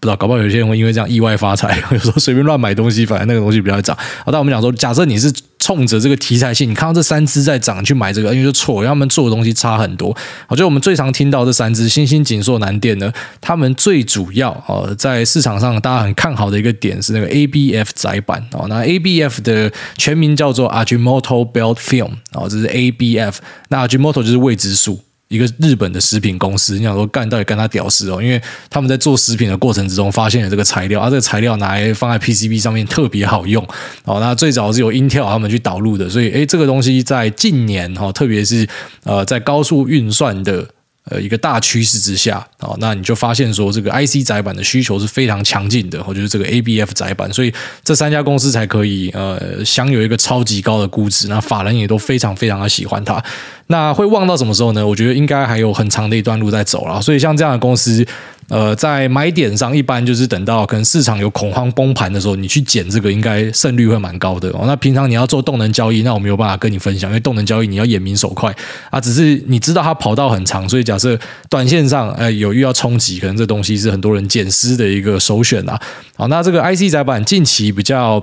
[0.00, 1.76] 不知道，搞不好有些人会因为这样意外发财。
[1.90, 3.96] 有时候随便乱买东西，反正那个东西比较涨。
[4.24, 10.16] 好，但我们讲说，假设你是冲着这个题材性，你看到这三只在涨，去买这个，因为就错，因为他们做的东西差很多。
[10.46, 18.66] 好，就我们最常听到这三只，欣兴、锦硕、南电呢，他们最主要哦，在市场上大家很看好的一个点是那个 ABF 载板哦。
[18.68, 23.36] 那 ABF 的全名叫做 a r g i m o t o Built Film 哦，这是 ABF。
[23.68, 25.00] 那 a r g i m o t o 就是未知数。
[25.32, 28.22] 一个日本的食品公司，你想说干到底干他屌事哦？
[28.22, 33.66] 因为他们在做食品的过程之中发现了这个材料，啊，这个材料拿来放在 PCB 上面特别好用
[34.04, 34.20] 哦。
[34.20, 38.68] 那最早是由 Intel 他们去导入的，所以诶，这个东西在近年哈，特别是
[39.04, 40.68] 呃在高速运算的。
[41.10, 53.22] 呃，一个大趋势之下，哦，那你就发现说，这个 IC 窄板的需求是非常强劲的，或者是这个 ABF 窄板，所以这三家公司才可以呃享有一个超级高的估值，那法人也都非常非常的喜欢它。
[53.66, 54.86] 那会旺到什么时候呢？
[54.86, 57.02] 我觉得应该还有很长的一段路在走了。
[57.02, 58.06] 所以像这样的公司。
[58.52, 64.64] 呃，在买点上，一般就是等到可能市场有恐慌崩盘的时候，你去捡这个，应该胜率会蛮高的哦。
[64.66, 68.54] 那平常你要做动能交易，那我没有办法跟你分享，因为动能交易你要眼明手快
[68.90, 69.00] 啊。
[69.00, 75.80] 只是你知道它跑道很长，所以假设短线上，哎，有遇到冲击，可能这东西是很多人捡尸的一个首选啊。
[76.18, 78.22] 好，那这个 IC 载板近期比较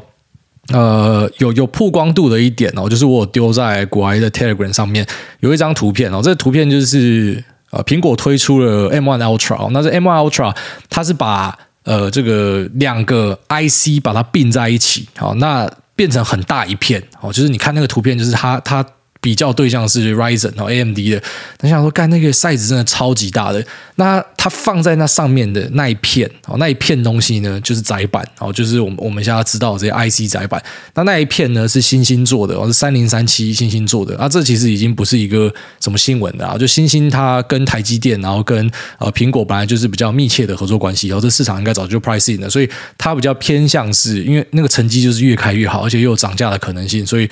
[0.72, 5.04] 呃有有曝光度的一点哦，就是我丢在国外的 Telegram 上面
[5.40, 7.44] 有一张图片哦，这个图片就是。
[7.72, 10.56] 呃，苹果推出了 M One Ultra，哦那这 M One Ultra
[10.90, 18.86] 它是把呃这个两个 IC 把它并在一起，好，那变成很大一片哦，就是你看那个图片，就是它它。
[19.22, 21.22] 比较对象是 Ryzen 哦，AMD 的。
[21.58, 23.62] 他想说，干那个 size 真的超级大的。
[23.96, 30.64] 那它放在那上面的那一片哦，那一片东西呢，就是载板哦，就是我们我们现在知道这些 IC 载板。
[30.94, 34.18] 那那一片呢是星星做的哦，是三零三七星星做的。
[34.18, 41.10] 啊，这其实已经不是一个什么新闻的啊，就星星它跟台积电，然后跟呃苹果本来就是比较密切的合作关系。
[41.10, 47.30] 然后这市场应该早就 pricing 了，所以它比较偏向是因为那个成绩就是越开越好，而且又有涨价的可能性，所以。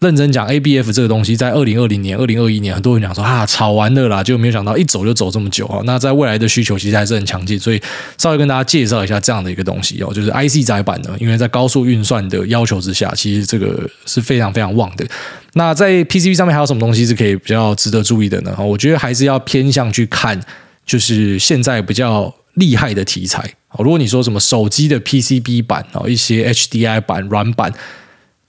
[0.00, 5.82] 认真讲，ABF 这个东西在二零二零年、二零二一年，很多人讲说啊，炒完了啦，就没有想到一走就走这么久啊。
[5.84, 7.78] 那在未来的需求其实还是很强劲，所以
[8.16, 15.06] 稍微跟大家介绍一下这样的一个东西哦，就是 IC 载板呢，因为在高速运算的要求之下，其实这个是非常非常旺的。
[15.52, 18.56] 那在 PCB 上面还有什么东西是可以比较值得注意的呢？
[18.58, 20.40] 我觉得还是要偏向去看，
[20.86, 23.52] 就是现在比较厉害的题材。
[23.78, 27.70] 如果你说什么手机的 PCB 板，一些 HDI 板、软板。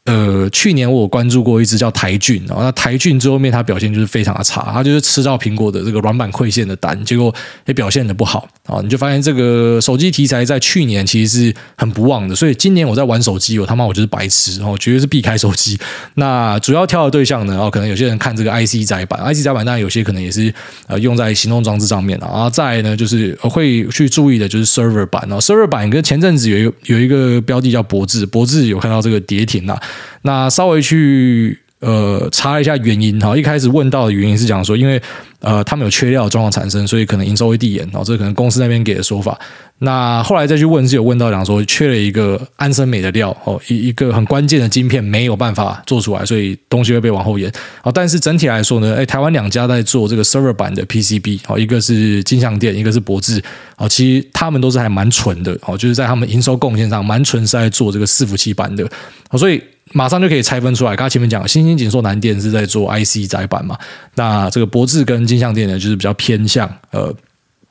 [0.05, 7.33] 呃，去年我关注过一只叫台郡，然后那台郡最后面它表现就是非常的差，它就是吃到苹果的这个软板馈线的单，结果
[7.67, 8.81] 也表现的不好啊。
[8.81, 15.77] 你就发现这个手机题材在去年其实是很不旺的，所以今年我在玩手机，我他妈我就是白痴，然后绝对是避开手机。
[16.15, 20.51] 那主要挑的对象呢，哦，可能有些人看这个 IC 载板，IC 载板当然有些可能也是
[20.87, 22.49] 呃用在行动装置上面啊。
[22.49, 29.79] 再来呢，就是会去注意的就是 server 板哦，server 板跟前阵子有一个有一个标的叫博智，博智有看到这个跌停啊。
[30.23, 35.01] 那稍微去呃查了一下原因哈，一开始问到的原因是讲说，因为
[35.39, 39.37] 呃他们有缺料的状况产生，所以可能营收会递延，然后这可能公司那边给的说法。
[39.83, 47.51] 那后来再去问是有问到讲说缺了一个安森美的料哦，一一个很关键的晶片没有办法做出来，所以东西会被往后延。
[47.81, 53.41] 哦，但是整体来说呢，哎，台湾两家在做这个 server 版的 PCB 哦，一个是金像电，一个是博智
[53.77, 58.87] 哦，其实他们都是还蛮纯的哦，就是在他们营收贡献上蛮纯是在做这个伺服器版的，
[59.35, 59.59] 所以。
[59.93, 60.95] 马上就可以拆分出来。
[60.95, 63.77] 刚才前面讲，欣兴、紧缩、南电是在做 IC 载板嘛？
[64.15, 67.03] 那这个博智跟金像电呢，就是比较偏向呃，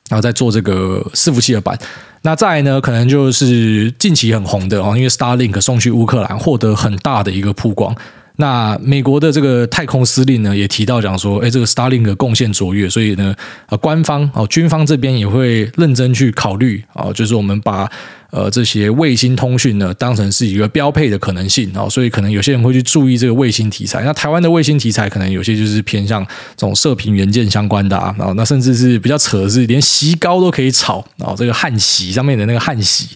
[0.09, 1.77] 然后在做这个伺服器的板。
[2.23, 7.95] 那再来呢，可能就是近期很红的哦，因为 Starlink 送去乌克兰，获得很大的一个曝光。
[8.37, 13.35] 那美国的这个太空司令呢，也提到讲说，哎，这个 Starlink 的贡献卓越，所以呢，
[13.67, 17.89] 呃，官方哦，军方这边也会认真去考虑啊，就是我们把。
[18.31, 24.03] 呃，这些卫星通讯呢，当成是一个标配的可能性啊，所以可能有些人会去注意这个卫星题材。
[24.05, 33.09] 那台湾的卫星题材，可能有些就是偏向这种射频元件相关的啊，那甚至是比较扯的是，连锡膏都可以炒啊，这个汉锡上面的那个汉锡。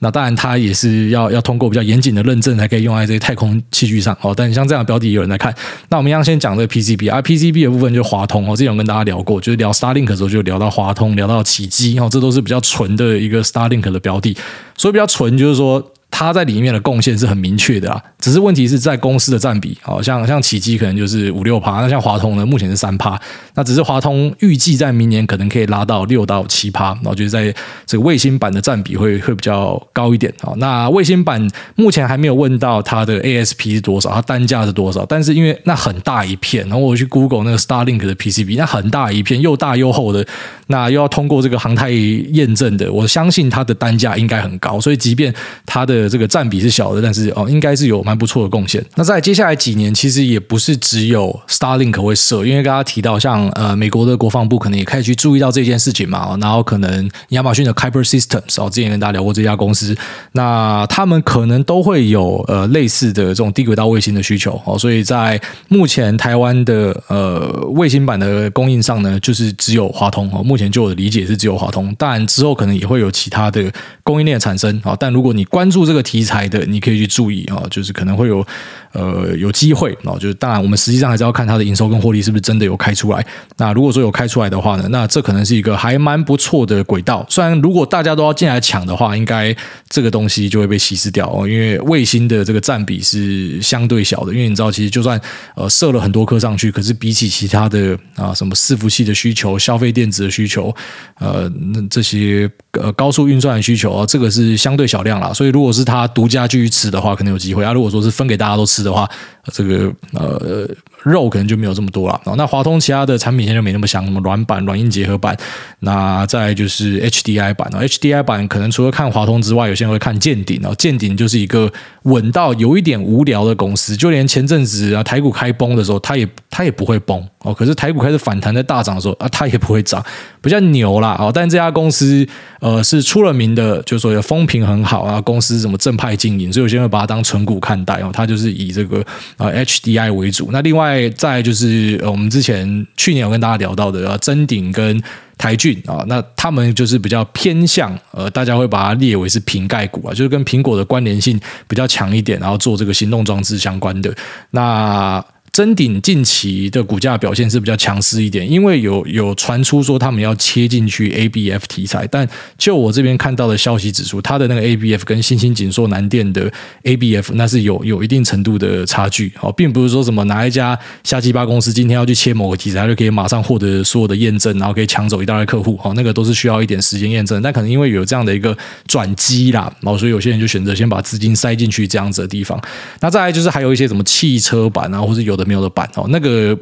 [0.00, 4.34] 那当然，它也是要要通过比较严谨的认证才可以用在这些太空器具上哦。
[4.36, 5.54] 但你像这样的标的，有人在看。
[5.88, 8.56] 那我们一样先讲这个 PCB 啊，PCB 的部分就是华通哦。
[8.56, 14.36] 之前有跟大家聊过，就是聊 Starlink 的时候就聊到华通，聊到奇迹哦，这都是比较纯的一个 Starlink 的标的。
[14.76, 15.92] 所以比较纯，就是说。
[16.10, 23.18] 它在里面的贡献是很明确的啊，只是问题是在公司的占比，好像像启基可能就是五六趴，那像华通呢，目前是三趴，
[23.54, 27.54] 那只是华通预计在明年可能可以拉到六到七趴，然后就是在
[27.86, 30.52] 这个卫星版的占比会会比较高一点啊。
[30.56, 40.26] 那卫星版目前还没有问到它的 ASP 是多少，它单价是多少，但是因为那很大一片，然后我去 Google 那个 Starlink 的 PCB，那很大一片，又大又厚的，
[40.66, 45.32] 那又要通过这个航太验证的，我相信它的单价应该很高，所以即便
[45.64, 48.84] 它的这个占比是小的，但是哦，应该是有蛮不错的贡献。
[48.94, 59.96] 那在接下来几年，其实也不是只有 Starlink 会设，因为刚刚提到像呃美国的国防部可能也开始去注意到这件事情嘛，然后可能亚马逊的 Kuiper Systems 哦，之前跟大家聊过这家公司，
[60.32, 73.70] 那他们可能都会有呃类似的这种低轨道卫星的需求哦，所以在目前台湾的呃卫星版的供应上呢，就是只有华通哦，目前就我的理解是只有华通，当然之后可能也会有其他的
[74.02, 78.46] 供应链产生啊，但如果你关注这个题材，的，你可以去注意啊，就是可能会有
[78.92, 83.26] 呃有机会哦，就是当然我们实际上还是要看它的营收跟获利是不是真的有开出来。
[83.56, 87.26] 那如果说有开出来的话呢，那这可能是一个还蛮不错的轨道。
[87.28, 89.52] 虽然如果大家都要进来抢的话，应该
[89.88, 94.32] 这个东西就会被稀释掉哦，因为卫星的这个占比是相对小的。
[94.32, 95.20] 因为你知道，其实就算
[95.56, 100.72] 呃设了很多颗上去，可是比起其他的啊什么伺服器的需求、消费电子的需求，
[101.18, 105.32] 呃那这些呃高速运算的需求啊，这个是相对小量啦。
[105.32, 107.72] 所以如果是是它独家继续吃的话，可能有机会啊。
[107.72, 109.08] 如果说是分给大家都吃的话，
[109.52, 110.68] 这个呃
[111.02, 112.20] 肉可能就没有这么多了。
[112.36, 115.36] 那华通其他的产品线就没那么强，什么软板、软硬结合板，
[115.80, 117.70] 那再就是 HDI 板。
[117.70, 120.60] HDI 板可能除了看华通之外，有些人会看剑鼎。
[120.60, 121.72] 然后健鼎就是一个
[122.04, 127.52] 稳到有一点无聊的公司，就连前阵子啊台股开崩的时候，它也它也不会崩哦。
[127.52, 130.00] 可是台股开始反弹在大涨的时候啊，它也不会涨，
[130.40, 131.16] 比较牛啦。
[131.18, 132.24] 哦，但这家公司
[132.60, 135.80] 呃是出了名的，就是说风评很好啊，公司什么。
[135.80, 138.10] 正派经营，所以有些人把它当存股看待哦。
[138.12, 139.02] 它就是以这个
[139.38, 140.50] 呃 HDI 为主。
[140.52, 145.02] 那另外再就是呃我们之前去年有跟大家聊到的臻鼎跟
[145.40, 154.14] 台郡啊，那他们就是比较偏向呃，大家会把它列为是瓶盖股啊，就是跟苹果的关联性比较强一点，然后做这个行动装置相关的
[154.50, 155.24] 那。
[155.52, 166.50] 真鼎近期的股价表现是比较强势一点，因为有有传出说他们要切进去 ABF 题材，但就我这边看到的消息指出，它的那个 ABF 跟新兴紧缩南电的
[166.84, 182.60] ABF 那是有有一定程度的差距，哦，并不是说什么哪一家瞎鸡巴公司今天要去切某个题材，它就可以马上获得所有的验证，然后可以抢走一大堆客户，哦，那个都是需要一点时间验证，但可能因为有这样的一个转机啦，然后所以有些人就选择先把资金塞进去这样子的地方。
[183.00, 186.58] 那再来就是还有一些什么汽车板啊，或者有没有的板哦，那个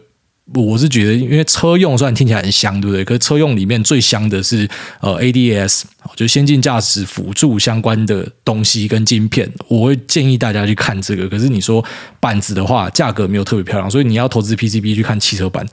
[0.54, 3.04] 我是觉得，因为车用虽然听起来很香，对不对？
[3.04, 4.66] 可是车用里面最香的是
[5.00, 5.82] 呃 ADAS，
[6.16, 11.28] 就先进驾驶辅助相关的东西跟晶片，我会建议大家去看这个。
[11.28, 11.84] 可是你说
[12.18, 15.66] 板子的话，价格没有特别漂亮，所以你要投资 PCB 去看汽车板。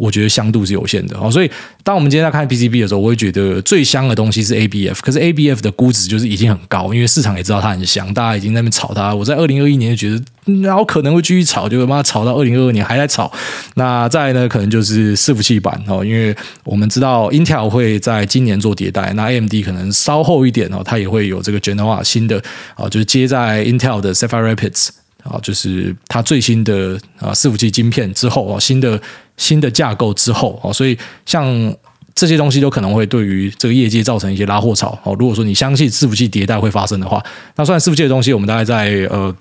[0.00, 1.50] 我觉得香度是有限的哦，所以
[1.84, 9.14] 当我们今天在看 PCB 的时候，我会觉得最香的东西是 ABF，可是 ABF 的估值就是已经很高，因为市场也知道它很香，大家已经在那边炒它。
[9.14, 13.30] 我在二零二一年就觉得，然后可能会继续炒，就他妈炒到二零二二年还在炒。
[13.74, 16.34] 那再来呢，可能就是伺服器板哦，因为
[16.64, 22.42] 我们知道 Intel 会在今年做迭代，那 AMD 可能稍后一点哦，它也会有这个 Genoa 新的
[22.74, 24.88] 啊，就是接在 Intel 的 Sapphire Rapids
[25.22, 29.00] 啊，就是它最新的啊伺服器晶片之后啊，新的。
[29.36, 31.74] 新的架构之后哦，所以像
[32.14, 35.16] 这些东西都可能会对于这个业界造成一些拉货潮哦。
[35.18, 37.24] 如果说你相信伺服器迭代会发生的话，
[37.56, 39.34] 那算伺服器的东西我们大概在呃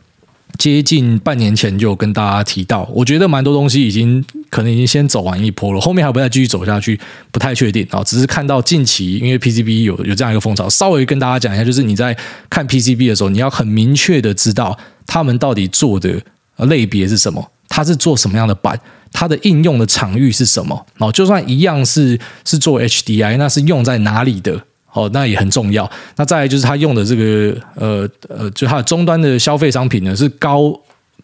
[0.57, 6.97] 接近半年前就跟大家提到，我觉得蛮多东西已经可能已经先走完一波了，后面还不再继续走下去，
[7.29, 8.01] 不太确定啊。
[8.01, 12.15] 只是看到近期因为 PCB 有有这样一个风潮，稍微跟大家讲一下，就是你在
[12.49, 14.77] 看 PCB 的时候，你要很明确的知道
[15.09, 16.21] 他们到底做的
[16.67, 18.79] 类别是什么，它是做什么样的板。
[19.11, 20.85] 它的应用的场域是什么？
[20.99, 24.61] 哦，就算一样是是做 HDI，那是用在哪里的？
[24.93, 25.89] 哦，那也很重要。
[26.15, 30.71] 那再来就是它用的这个呃呃，就它的终端的消费商品呢，是高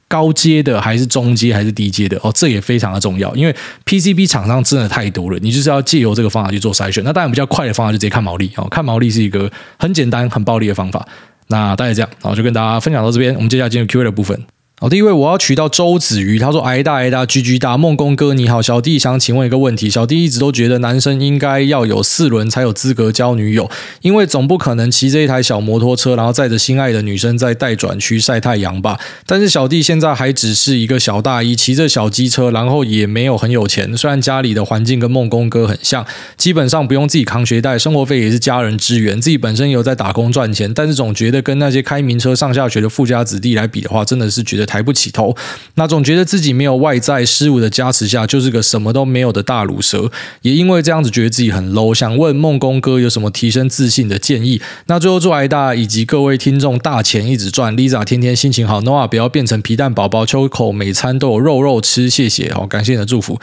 [0.08, 2.20] 高阶的还是中阶还是低阶的？
[2.24, 7.04] 哦，这也非常的重要，因为 PCB 厂商真的太多了，你就是要借由这个方法去做筛选。
[7.04, 11.08] 那当然比较快的方法就直接看毛利哦，看毛利是一个很简单很暴力的方法。
[11.48, 14.40] 那大概这样，好，就跟大家分享到这边，我们接下来进入 Q&A 的部分。
[14.78, 29.00] 好，第一位我要取到周子瑜，他说：“挨大挨大，居居大，梦工哥你好，小弟想请问一个问题，小弟一直都觉得男生应该要有四轮才有资格交女友，因为总不可能骑着一台小摩托车，然后载着心爱的女生在待转区晒太阳吧？
[29.26, 45.34] 但是小弟现在还只是一个小大一，骑着小机车，然后也没有很有钱，虽然家里的环境跟梦工哥很像，基本上不用自己扛学贷，生活费也是家人支援，自己本身有在打工赚钱，但是总觉得跟那些开名车上下学的富家子弟来比的话，真的是觉得太抬不起头，
[45.76, 50.12] 那总觉得自己没有外在事物的加持下，就是个什么都没有的大鲁蛇。
[50.42, 51.94] 也因为这样子，觉得自己很 low。
[51.94, 54.62] 想问梦工哥有什么提升自信的建议？
[54.88, 63.40] 那最后祝挨大以及各位听众大钱一直赚，Lisa 天天心情好，Noah 不要变成皮蛋宝宝，秋口每餐都有肉肉吃，谢谢，好感谢你的祝福。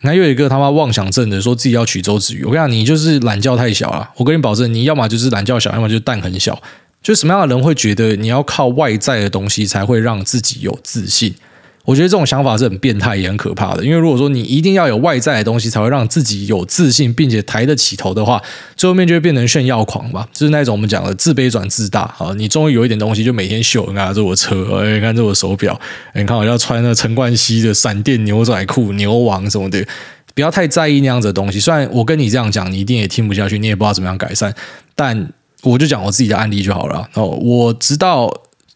[0.00, 4.10] 那又有一个他妈妄想症的，说自己要娶周子瑜，我跟你讲，你就是懒觉太小了。
[4.16, 6.60] 我跟你保证，你要么就是懒觉小，要么就是蛋很小。
[7.04, 11.32] 就什么样的人会觉得你要靠外在的东西才会让自己有自信？
[11.84, 13.84] 我觉得这种想法是很变态也很可怕的。
[13.84, 18.42] 因为如果说你一定要有外在的东西才会让自己有自信，并且抬得起头的话，
[18.74, 20.26] 最后面就会变成炫耀狂吧。
[20.32, 22.32] 就是那种我们讲的自卑转自大啊！
[22.38, 25.78] 你终于有一点东西，就每天秀，你看这我车，哎，你看这我手表，
[26.14, 29.86] 你看我要穿那陈冠希的闪电牛仔裤、牛王什么的，
[30.34, 31.60] 不要太在意那样子的东西。
[31.60, 34.54] 虽然我跟你这样讲，你一定也听不下去，你也不知道怎么样改善，
[34.94, 35.28] 但。
[35.64, 37.26] 我就讲我自己的案例就好了哦。
[37.26, 38.32] 我直到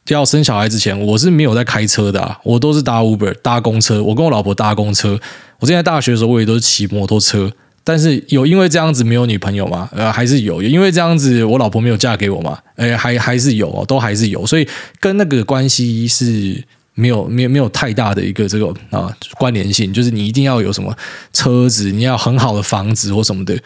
[0.08, 4.02] 要生小孩之前，我是没有在开车的，我都是搭 Uber 搭公车。
[4.02, 5.20] 我跟我老婆搭公车。
[5.60, 7.52] 我之前在大学的时候，我也都是骑摩托车。
[7.84, 9.88] 但是有因为这样子没有女朋友吗？
[9.92, 10.62] 呃，还是有。
[10.62, 12.58] 因为这样子我老婆没有嫁给我吗？
[12.76, 14.46] 诶，还还是有，都还是有。
[14.46, 14.68] 所以
[15.00, 16.62] 跟那个关系是
[16.94, 19.92] 没有没有没有太大的一个这个啊关联性。
[19.92, 20.94] 就是你一定要有什么
[21.32, 23.58] 车子，你要很好的房子或什么的。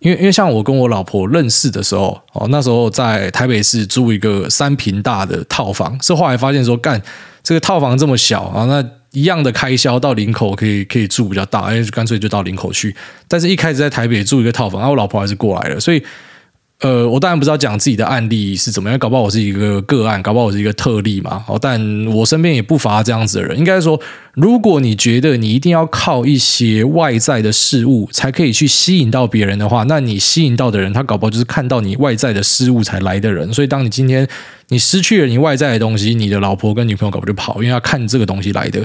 [0.00, 7.00] 因为因为像我跟我老婆认识的时候，哦，那时候在台北市租一个三平大的套房，是后来发现说，干
[7.42, 12.94] 这个套房这么小啊，那一样的开销到林口可以可以住比较大，哎干脆就到林口去。
[13.28, 16.02] 但是一开始在台北住一个套房，然后我老婆还是过来了，所以
[16.80, 21.44] 呃，我当然不知道讲自己的案例是怎么样，搞不好我是一个个案，搞不好我是一个特例嘛。
[21.46, 23.58] 哦，但我身边也不乏这样子的人。
[23.58, 24.00] 应该说，
[24.32, 33.52] 如果你觉得你一定要靠一些外在的事物才可以去吸引到别人的话，那你吸引到的人，他搞不好就是看到你外在的事物才来的人。
[33.52, 34.26] 所以，当你今天
[34.68, 38.82] 你失去了你外在的东西，你的老婆跟女朋友搞不就跑，因为要看这个东西来的。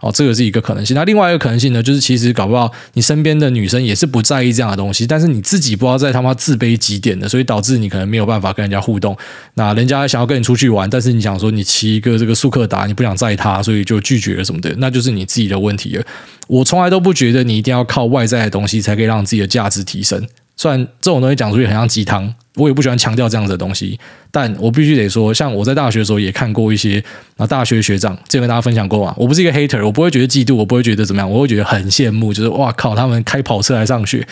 [0.00, 0.94] 哦，这个是一个可能性。
[0.96, 9.16] 那另外一个可能性呢，就是其实搞不好你身边的女生也是不在意这样的东西，但是你自己不知道在他妈自卑几点的，所以导致你可能没有办法跟人家互动。
[9.54, 16.04] 那人家想要跟你出去玩，但是你想说你骑一个这个速克达，你不想载他，所以就拒绝了什么的，那就是你自己的问题了。
[16.48, 20.26] 我从来都不觉得你一定要靠外在的东西才可以让自己的价值提升。
[20.60, 23.98] 虽然这种东西讲出去很像鸡汤，我也不喜欢强调这样子的东西，
[24.30, 27.02] 但我必须得说，像我在大学的时候也看过一些
[27.38, 34.28] 啊，大学学长，这跟大家分享过嘛，我不是一个 hater，我不会觉得嫉妒，我不会觉得怎么样，我会觉得很羡慕，就是哇靠，他们开跑车来上学，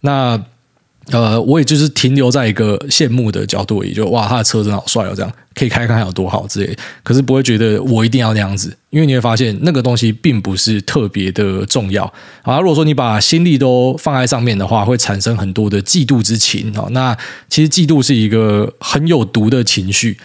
[0.00, 0.42] 那。
[1.10, 6.76] 呃，我也就是停留在一个羡慕的角度也，就哇，他的车真好帅哦，这样可以开开有多好之类。
[7.02, 12.04] 可是不会觉得我一定要那样子，因为你会发现那个东西并不是特别的重要。
[12.42, 16.86] 啊，如果说你把心力都放在上面的话，会产生很多的嫉妒之情啊。
[16.90, 17.16] 那
[17.48, 20.18] 其实嫉妒是一个很有毒的情绪。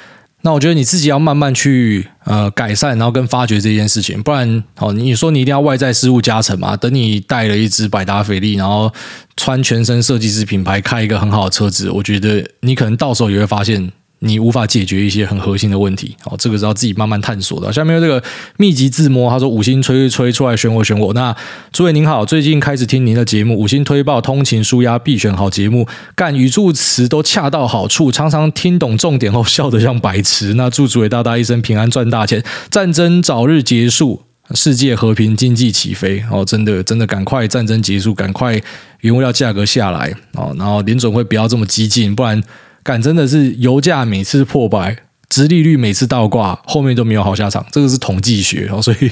[0.44, 6.78] 那我觉得你自己要慢慢去呃改善，然后跟发掘这件事情，不然哦，你说你一定要外在事物加成嘛？
[6.78, 8.94] 等你带了一只百达翡丽，然后
[9.36, 13.92] 穿全身设计师品牌，开一个很好的车子，我觉得你可能到时候也会发现。
[14.26, 17.72] 你无法解决一些很核心的问题，好，这个是要自己慢慢探索的。
[17.74, 18.24] 下面这个
[18.56, 21.12] 密集自摸，他说五星吹吹出来选我选我。
[21.14, 21.36] 那
[21.74, 30.54] 诸位您好，最近开始听您的节目，五星推爆通勤舒压必选好节目，干语助词都恰到好处，常常听懂重点后笑得像白痴。
[30.54, 34.22] 那祝诸位大大一生平安赚大钱，战争早日结束，
[34.56, 36.24] 世界和平，经济起飞。
[36.32, 38.62] 哦，真的真的赶快战争结束，赶快
[39.02, 42.42] 原物料价格下来哦，然后联准会不要这么激进，不然。
[42.84, 45.13] 感真的是油价每次破百。
[45.34, 49.10] 殖利率每次倒挂，后面都没有好下场，这个是统计学，所以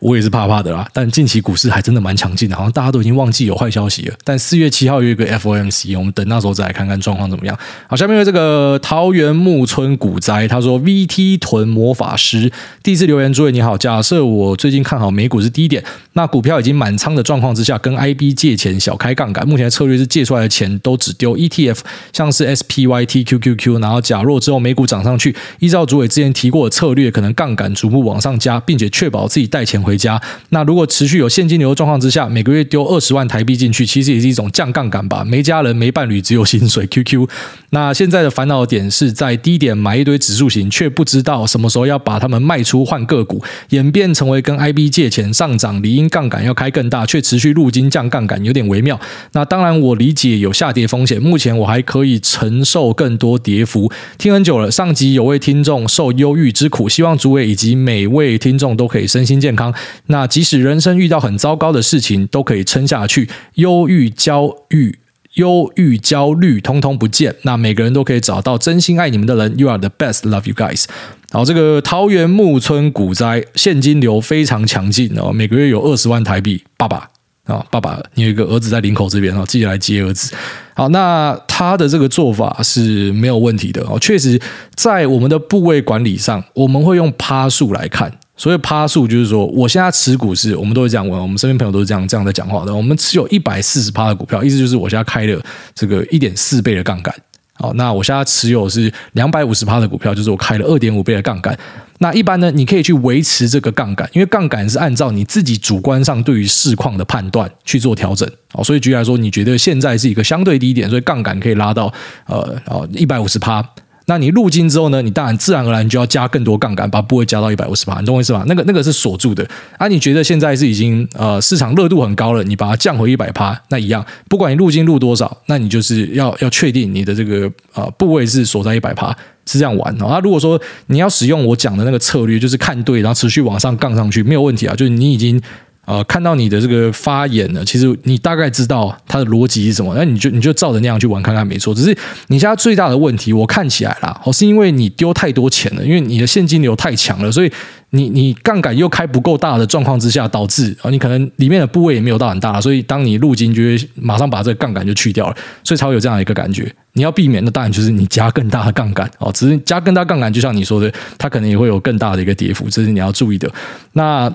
[0.00, 0.86] 我也是怕怕的啦。
[0.92, 4.14] 但近期股市还真的蛮强劲的，好像大家都已经忘记有坏消息了。
[4.22, 7.58] 但四月七号有一个 FOMC，我们等那时候再来看看状况怎么样。
[7.88, 12.52] 好，下面有这个桃园木村股灾，他说 VT 屯魔法师
[12.82, 21.78] 第一次留言，诸位你好，假设我最近看好美股是低点，那股票已经满仓的状况之下，跟 IB 借钱小开杠杆，目前的策略是借出来的钱都只丢 ETF，
[22.12, 25.34] 像是 SPYT QQQ，然后假若之后美股涨上去。
[25.62, 30.20] 依照主委之前提过的策略，可能杠杆逐步往上加，并且确保自己带钱回家。
[30.48, 35.24] 那如果持续有现金流的状况之下，每个月丢二十万台币进去，其实也是一种降杠杆吧。
[35.24, 36.84] 没家人、没伴侣，只有薪水。
[36.90, 37.28] QQ。
[37.70, 43.40] 那现在的烦恼点是在低点买一堆指数型，却不知道什么时候要把它们卖出换个股，
[43.70, 49.00] 演变成为跟 IB 借钱上涨，理应杠杆要开更大，却持续入金降杠杆，有点微妙。
[49.32, 53.90] 那当然我理解有下跌风险，目前我还可以承受更多跌幅。
[54.18, 55.62] 听很久了，上集有位听。
[55.62, 59.72] 众受忧郁之苦，希望诸位以及每位听众都可以身心健康。
[60.06, 63.28] 那即使人生遇到很糟糕的事情，都可以撑下去。
[63.54, 64.98] 忧郁、焦虑、
[65.34, 67.36] 忧郁、焦虑，通通不见。
[67.42, 69.56] 那每个人都可以找到真心爱你们的人。
[69.56, 70.86] You are the best, love you guys。
[71.30, 76.64] 好，这个桃园木村股灾现金流非常强劲哦，每个月有二十万台币。
[76.76, 77.08] 爸爸
[77.46, 80.32] 啊，爸爸，你有一个儿子在领口这边啊，自己来接儿子。
[80.74, 83.98] 好，那他的这个做法是没有问题的哦。
[83.98, 84.40] 确实，
[84.76, 88.12] 在我们的部位管理上，我们会用趴数来看。
[88.36, 92.74] 所以趴数就是说，我现在持股是，我们都会这样问，我们身边朋友都是这样这样在讲话的。
[92.74, 95.40] 我们持有一百四十趴的股票，意思就是我现在开了
[95.74, 97.14] 这个一点四倍的杠杆。
[97.62, 101.56] 哦，那我现在持有是两百五十趴的股票，就是我开了二点五倍的杠杆。
[101.98, 108.28] 那一般呢，你可以去维持这个杠杆，因为杠杆是按照你自己主观上对于市况的判断去做调整。
[108.54, 111.92] 哦，所以举例来说，你觉得现在是一个相对低点，所以杠杆可以拉到
[112.26, 113.64] 呃哦一百五十趴。
[114.12, 115.00] 那你入金之后呢？
[115.00, 118.44] 你当然自然而然就要加更多杠杆，把部位加到一百五十八，你懂我意思吧？
[118.46, 119.42] 那个那个是锁住的。
[119.78, 130.08] 啊，你觉得现在是已经呃市场热度很高了，你把它降回一百趴，那一样，不管你入金入多少，那你就是要要确定你的这个呃部位是锁在一百趴，是这样玩哦。
[130.10, 134.74] 那如果说你要使用我讲的那个策略，就是看对，然后持续往上杠上去，没有问题啊。
[134.74, 135.40] 就是你已经。
[135.84, 141.74] 呃，看到你的这个发言呢，其实你大概知道它的逻辑是什么，那你就你就照着那样去玩看看，没错。
[141.74, 141.90] 只是
[142.28, 147.50] 你现在最大的问题，我看起来啦，哦，是因为你丢太多钱了，因为你的现金流太强了，所以
[147.90, 156.72] 你你杠杆又开不够大的状况之下，导致啊，你可能里面的部位也没有到很大，所以当你入金就会马上把这个杠杆就去掉了，所以才会有这样一个感觉。
[156.92, 163.50] 你要避免的当然就是你加更大的杠杆哦，只是加更大杠杆，就像你说的，它可能也会有更大的一个跌幅，这是你要注意的。
[163.94, 164.32] 那。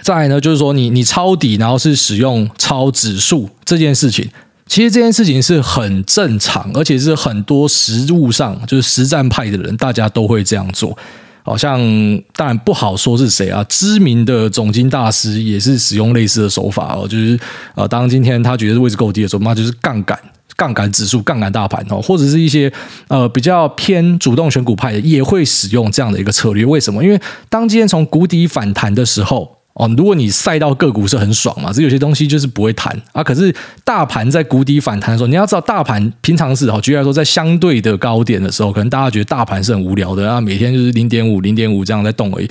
[0.00, 4.26] 再来呢，就是说你你抄底，然后是使用抄指数这件事情，
[4.66, 10.96] 其实这件事情是很正常，而且是很多实务上就是实战派的人，大家都会这样做。
[11.44, 11.78] 好像
[12.34, 17.38] 当然不好说是谁啊，知名的总经大师也是使用类似的手法哦，就是
[17.74, 20.18] 呃，当今天他觉得位置够低的时候，那就是杠杆、
[20.56, 22.72] 杠杆指数、杠杆大盘哦，或者是一些
[23.08, 26.64] 呃比较偏主动选股派的也会使用这样的一个策略。
[26.64, 27.04] 为什么？
[27.04, 29.61] 因为当今天从谷底反弹的时候。
[29.74, 33.22] 哦，如果你赛道个股是很爽嘛，这有些东西就是不会弹啊。
[33.22, 33.54] 可是
[33.84, 42.50] 大盘在谷底反弹的时候，你要知道，大盘平常是哦，举例来说，在相对的高点的时候，可能大家觉得大盘是很无聊的啊，每天就是零点五、零点五这样在动而已。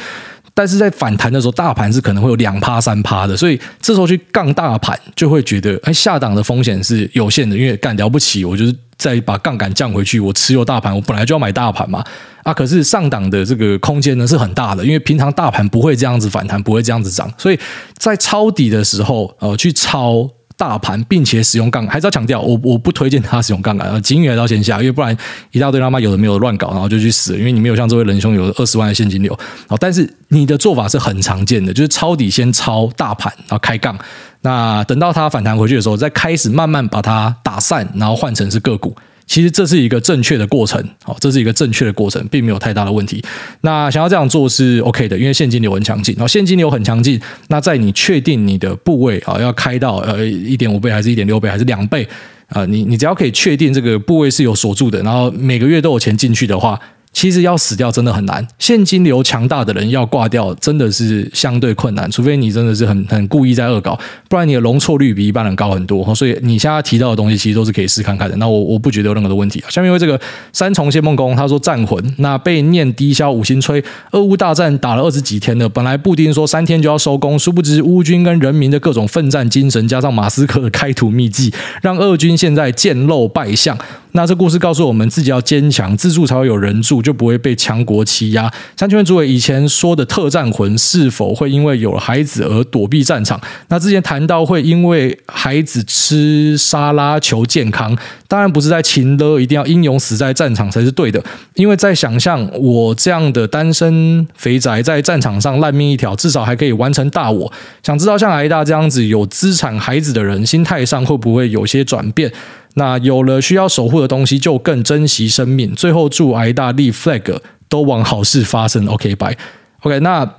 [0.54, 12.04] 但是在反弹的时候，大盘是可能会有两趴、三趴的，所以这时候去杠大盘，就会觉得哎，下档的风险是有限的，因为干了不起，我就是再把杠杆降回去，我持有大盘，我本来就要买大盘嘛。
[12.44, 17.60] 啊，可是上档的这个空间呢是很大的，因为平常大盘不会这样子反弹，不会这样子涨，所以
[17.98, 20.28] 在抄底的时候，呃，去抄
[20.62, 25.18] 大盘，并且使用杠杆，还是要强调，我我不推荐他使用杠杆，呃，警语还是要先下，因为不然
[25.50, 29.36] 一大堆他妈有的没有乱搞，然后就去死，因为你没有像这位仁兄有二十万的现金流，
[29.68, 33.98] 好，但是你的做法是很常见的，就是抄底先抄大盘，然后开杠，
[34.42, 38.96] 那等到它反弹回去的时候，再开始慢慢把它打散，然后换成是个股。
[39.32, 43.24] 其实这是一个正确的过程，好，这是一个正确的过程，并没有太大的问题。
[43.62, 47.18] 那想要这样做是 OK 的，因为现金流很强劲，然后现金流很强劲，
[47.48, 52.06] 那在你确定你的部位啊要开到呃一点五倍还是一点六倍还是两倍
[52.48, 56.78] 啊，你你只要可以确定这个部位是有锁住的，然后每个月都有钱进去的话。
[57.14, 64.00] 其实要死掉真的很难，现金流强大的人要挂掉真的是相对困难，除非你真的是很很故意在恶搞，
[64.30, 66.16] 不然你的容错率比一般人高很多。
[66.16, 68.36] 所以你现在提到的东西其实都是可以试看看的。
[68.38, 69.62] 那我我不觉得有任何的问题。
[69.70, 70.20] 下面因为这个
[70.54, 83.78] 三重谢梦工他说战魂，那被念低消五星吹，俄乌大战打了二十几天了，本来布丁说三天就要收工，殊不知乌军跟人民的各种奋战精神，加上马斯克的开图秘技，让俄军现在见漏败相。
[84.14, 88.52] 那这故事告诉我们，自己要坚强，自助才会有人助，就不会被强国欺压。
[88.76, 93.40] 像请问主委以前说的特战魂，是否会因为有了孩子而躲避战场？
[93.70, 97.98] 那之前谈到会因为孩子吃沙拉求健康，
[98.28, 101.24] 当然不是在勤勒，一定要英勇死在战场才是对的。
[101.56, 107.52] 因为在想象我这样的单身肥宅在战场上烂命一条，至少还可以完成大我。
[107.82, 112.32] 想知道像癌大这样子有资产孩子的人，心态上会不会有些转变？
[112.76, 115.74] 那有了需要守护的东西，就更珍惜生命。
[115.76, 118.88] 最后祝癌大立 flag 都往好事发生。
[118.88, 119.38] OK，拜。
[119.82, 120.30] OK，那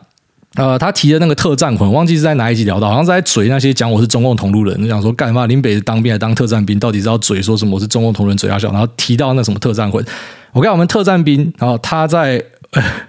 [0.55, 10.05] 呃，他提的那个特战魂，忘记是在哪一集聊到，好像是在嘴那些讲我是中共同路人，就想说干嘛林北当兵还当特战兵，到底是要嘴说什么我是中共同路人嘴下笑，然后提到那什么特战魂。
[10.53, 12.43] 我看我们特战兵，然后他在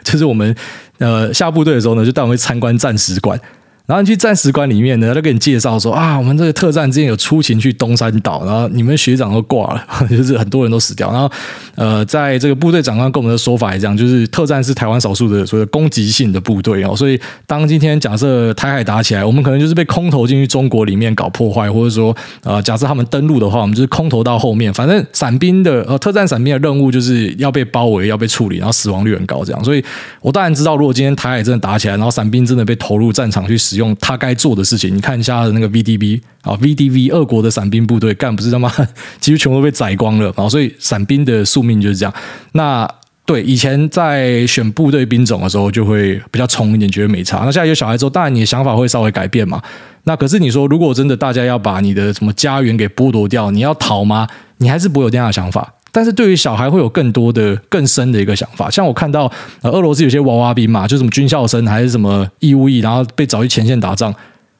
[0.03, 0.55] 就是我们
[0.99, 3.38] 呃下部队的时候呢，就带我们去参观战史馆。
[3.86, 11.11] 然后你去战史馆里面呢，他给你介绍说啊，我们这个特战之前有出勤去东山岛，然后你们学长都挂了， 就是很多人都死掉。
[11.11, 11.29] 然后
[11.75, 16.95] 呃，在这个部队长官跟我们的说法也这样，就是特战是台湾少数的所谓攻击性的部队哦。
[16.95, 24.73] 所以当今天假设台海打起来，我们可能就是被空投进去中国里面搞破坏，或者说呃，假设他们登陆的话，我们就是空投到后面。
[24.73, 29.61] 反正伞兵的呃特战伞兵的任务就是要被包围，要被处理，然后死亡率很高这样。
[29.61, 29.84] 所以
[30.21, 33.57] 我当然知道，如果今天台海真的打起来，然后伞兵真的被投入战场去。
[33.74, 38.71] 使用他该做的事情，你看一下那个 VDV 啊，VDV 俄国的伞兵部队干不是他妈
[39.19, 42.13] 几乎全部都被宰光了啊，所以伞兵的宿命就是这样。
[42.53, 42.88] 那
[43.26, 47.38] 对以前在选部队兵种的时候，就会比较冲一点，觉得没差。
[47.39, 49.61] 那现在有小孩之后，当然你的想法会稍微改变嘛。
[50.03, 54.28] 那可是你说，如果真的大家要把你的什么家园给剥夺掉，你要逃吗？
[54.57, 55.74] 你还是不会有这样的想法。
[55.94, 59.32] 但是对于小孩会有更多的更深的一个想法，像我看到
[59.62, 64.14] 呃俄罗斯有些娃娃兵嘛，就什么军校生还是什么义务役，然后被找去前线打仗。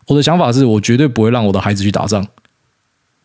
[0.06, 2.26] 我的想法是我绝对不会让我的孩子去打仗。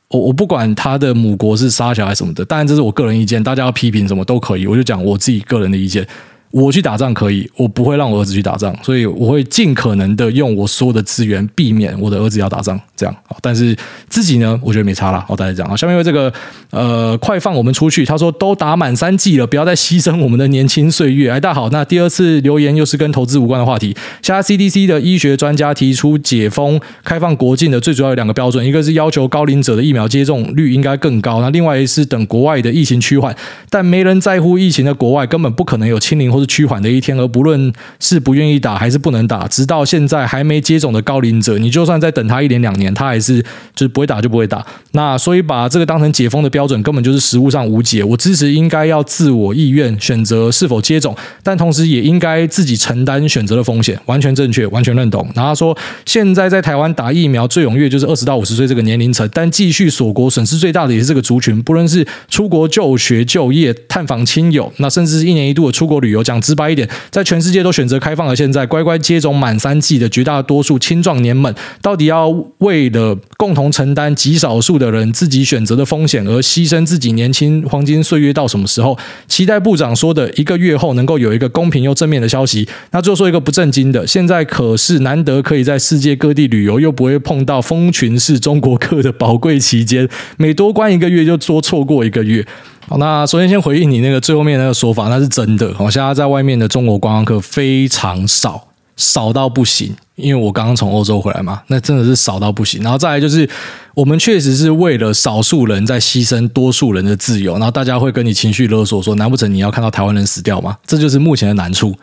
[0.09, 6.09] 我我不管他的母国是杀小孩什么的，当然这是我个人意见，大家要批评什么都可以，我就讲我自己个人的意见。
[6.51, 13.14] 我去打仗可以，我不会让我儿子去打仗，所以我会尽可能的用我所有的资源避免我的儿子要打仗，这样。
[13.42, 13.76] 但是
[14.09, 15.24] 自己呢，我觉得没差啦。
[15.28, 15.76] 好，大家讲啊。
[15.76, 16.32] 下面为这个
[16.70, 18.05] 呃，快放我们出去。
[18.05, 21.30] 他说都打满三剂了，不要再牺牲我们的年轻岁月。
[21.30, 23.94] 哎，大家好，那第二次留言又是跟投资无关的话题。
[24.22, 33.36] 现在 CDC 的医学专家提出解封、开放国境的最主要有两个标准，一个是要求高龄者的疫苗接种率应该更高，那另外一是等国外的疫情趋缓。
[33.68, 43.43] 但没人在乎疫情的国外，根本不可能有清零或是趋缓的一天，而不论是不愿意打还是不能打，直到现在还没接种的高龄者，你就算再等他一年两年，他还是
[43.74, 44.64] 就是不会打就不会打。
[44.93, 48.05] 那所以把这个当成解封的标准，根本就是实务上无解。
[48.05, 55.28] 我支持应该要自我意愿选择是否接种，但同时也应该自己承担选择的风险，完全正确，完全认同。
[55.34, 55.76] 然后说，
[56.07, 66.22] 现在在台湾打疫苗最踊跃就是二十到五十岁这个年龄层，但继续锁国损失最大的也是这个族群，不论是出国就学、就业、探访亲友，那甚至是一年一度的出国旅游。
[66.29, 78.99] 讲直白一点，在全世界都选择开放的现在，乖乖接种满三剂的绝大多数青壮年们，到底要为了共同承担极少数的人自己选择的风险而牺牲自己年轻黄金岁月到什么时候？
[79.26, 82.68] 期待部长说的一个月后能够有一个公平又正面的消息。
[82.91, 90.07] 那最后说一个不正经的，现在可是难得可以在世界各地旅游，又不会碰到蜂群式中国客的宝贵期间，
[90.37, 92.47] 每多关一个月就多错过一个月。
[92.89, 95.70] 好，那首先先回应你那个最后面那个说法，那是真的。
[95.78, 99.95] 我，现在在外面的中国观光客非常少，少到不行。
[100.14, 102.82] 因为我刚刚从欧洲回来嘛，那真的是少到不行。
[102.82, 103.49] 然后再来就是，
[103.95, 110.76] 我们确实是为了少数人在牺牲多数人的自由，然后大家会跟你情绪勒索，说难不成你要看到台湾人死掉吗？
[110.86, 111.95] 这就是目前的难处。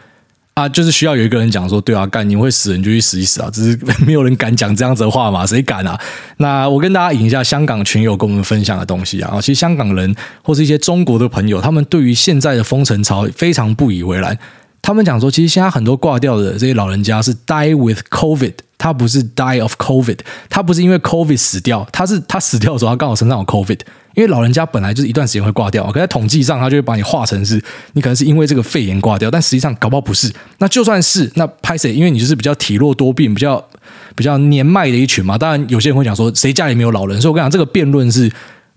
[0.55, 3.49] 啊，就是需要有一个人讲说，对啊，干你会死，你就去死一死啊！
[3.51, 3.77] 只是
[4.07, 5.99] 没有人敢讲这样子的话嘛，谁敢啊？
[6.37, 14.37] 那我跟大家引一下香港群友跟我们分享的东西啊，其实香港人或是一些中国的朋友，他们对于现在的封城潮非常不以为然。
[14.85, 23.79] 他们讲说，其实现在很多挂掉的这些老人家是 die with COVID，他不是 die of COVID，他不是因为 COVID 死掉，他是他死掉的时候他刚好身上有 COVID。
[24.13, 27.59] 因为老人家本来就是一段时间会挂掉，可在统计上他就会把你画成是
[27.93, 30.31] 你可能是因为这个肺炎挂掉，但实际上搞不好不是。
[30.59, 31.91] 那就算是那拍谁？
[31.91, 33.61] 因为你就是比较体弱多病、比较
[34.15, 35.35] 比较年迈的一群嘛。
[35.35, 38.31] 当然有些人会讲说谁家里没有老人，所以我跟你讲这个辩论是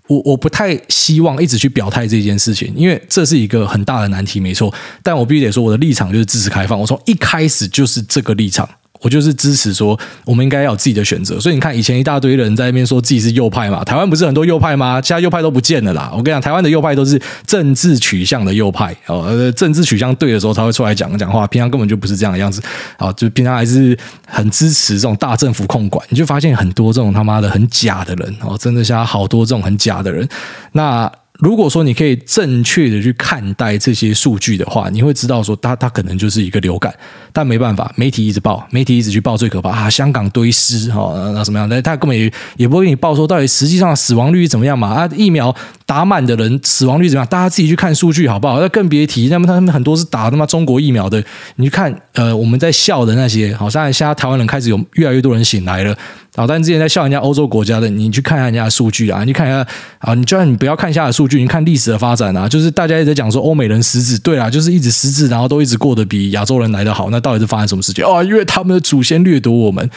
[0.09, 4.73] 我我不太希望一直去表态这件事情，因为这是一个很大的难题，没错。
[5.01, 8.67] 但我必须得说我的立场就是支持开放，我从一开始就是这个立场。
[9.01, 11.39] 我就是支持说，我们应该要有自己的选择。
[11.39, 15.01] 所以你看，以前一大堆人在那边说自己是右派嘛，台湾不是很多右派吗？
[15.01, 16.09] 现在右派都不见了啦。
[16.11, 22.61] 我跟你讲，台湾的右派都是政治取向的右派哦，政治取向对的时候才会出来讲讲话，平常根本就不是这样的样子。
[22.97, 23.97] 啊，就平常还是
[24.27, 26.05] 很支持这种大政府控管。
[26.09, 30.27] 你就发现很多这种他妈的很假的人哦，真的现在好多这种很假的人。
[30.73, 31.09] 那。
[31.39, 36.93] 如果说你可以正确的去看待这些数据的话，你会知道说它它可能就是一个流感，
[37.31, 41.67] 但没办法，媒体一直报，媒体一直去报最可怕啊，香港堆尸哈，那什么样？
[41.69, 44.89] 那他根本也也不会给你报说到底实际上死亡率怎么样嘛？
[44.89, 45.55] 啊，疫苗
[45.89, 47.27] 打满的人死亡率怎么样？
[47.27, 48.59] 大家自己去看数据好不好？
[48.59, 51.23] 那更别提，那么他们很多是打他妈中国疫苗的，
[51.55, 55.97] 你去看呃，我们在笑的那些，好像现在台湾人开始有越来越多人醒来了。
[56.35, 59.65] 好，但之前在笑人家欧洲国家的，你去看一下人家的数据啊，你看一下
[59.97, 68.05] 啊，你就算你不要看一下的数据，你看历史的发展啊，就是大家一直在讲说欧美人失智，对啊，就是一直失智，然后都一直过得比亚洲人来得好，那到底是发生什么事情？
[68.05, 69.89] 哦，因为他们的祖先掠夺我们。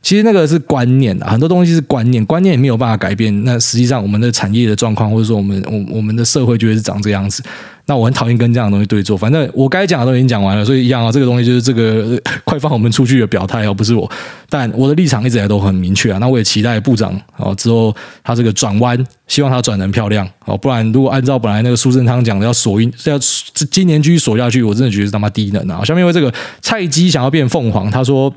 [0.00, 3.44] 其实那个是观念啊，很多东西是观念，观念也没有办法改变。
[3.44, 7.42] 那实际上我们的产业的状况，或者说我们我我们的社会就会是长这样子。
[7.86, 14.10] 那我很讨厌跟这样的东西对坐，反正我该讲的都已经讲完了，所以一样啊，这个东西就是这个快放我们出去的表态哦，不是我，
[14.48, 16.18] 但我的立场一直以来都很明确啊。
[16.18, 23.18] 那我也期待部长哦之后他这个转弯，希望他转得漂亮哦，不然如果按照本来那个苏贞昌讲的要锁音，要
[23.70, 25.82] 今年继续锁下去，我真的觉得是他妈低能啊。
[25.82, 28.32] 下面因为这个菜鸡想要变凤凰，他说。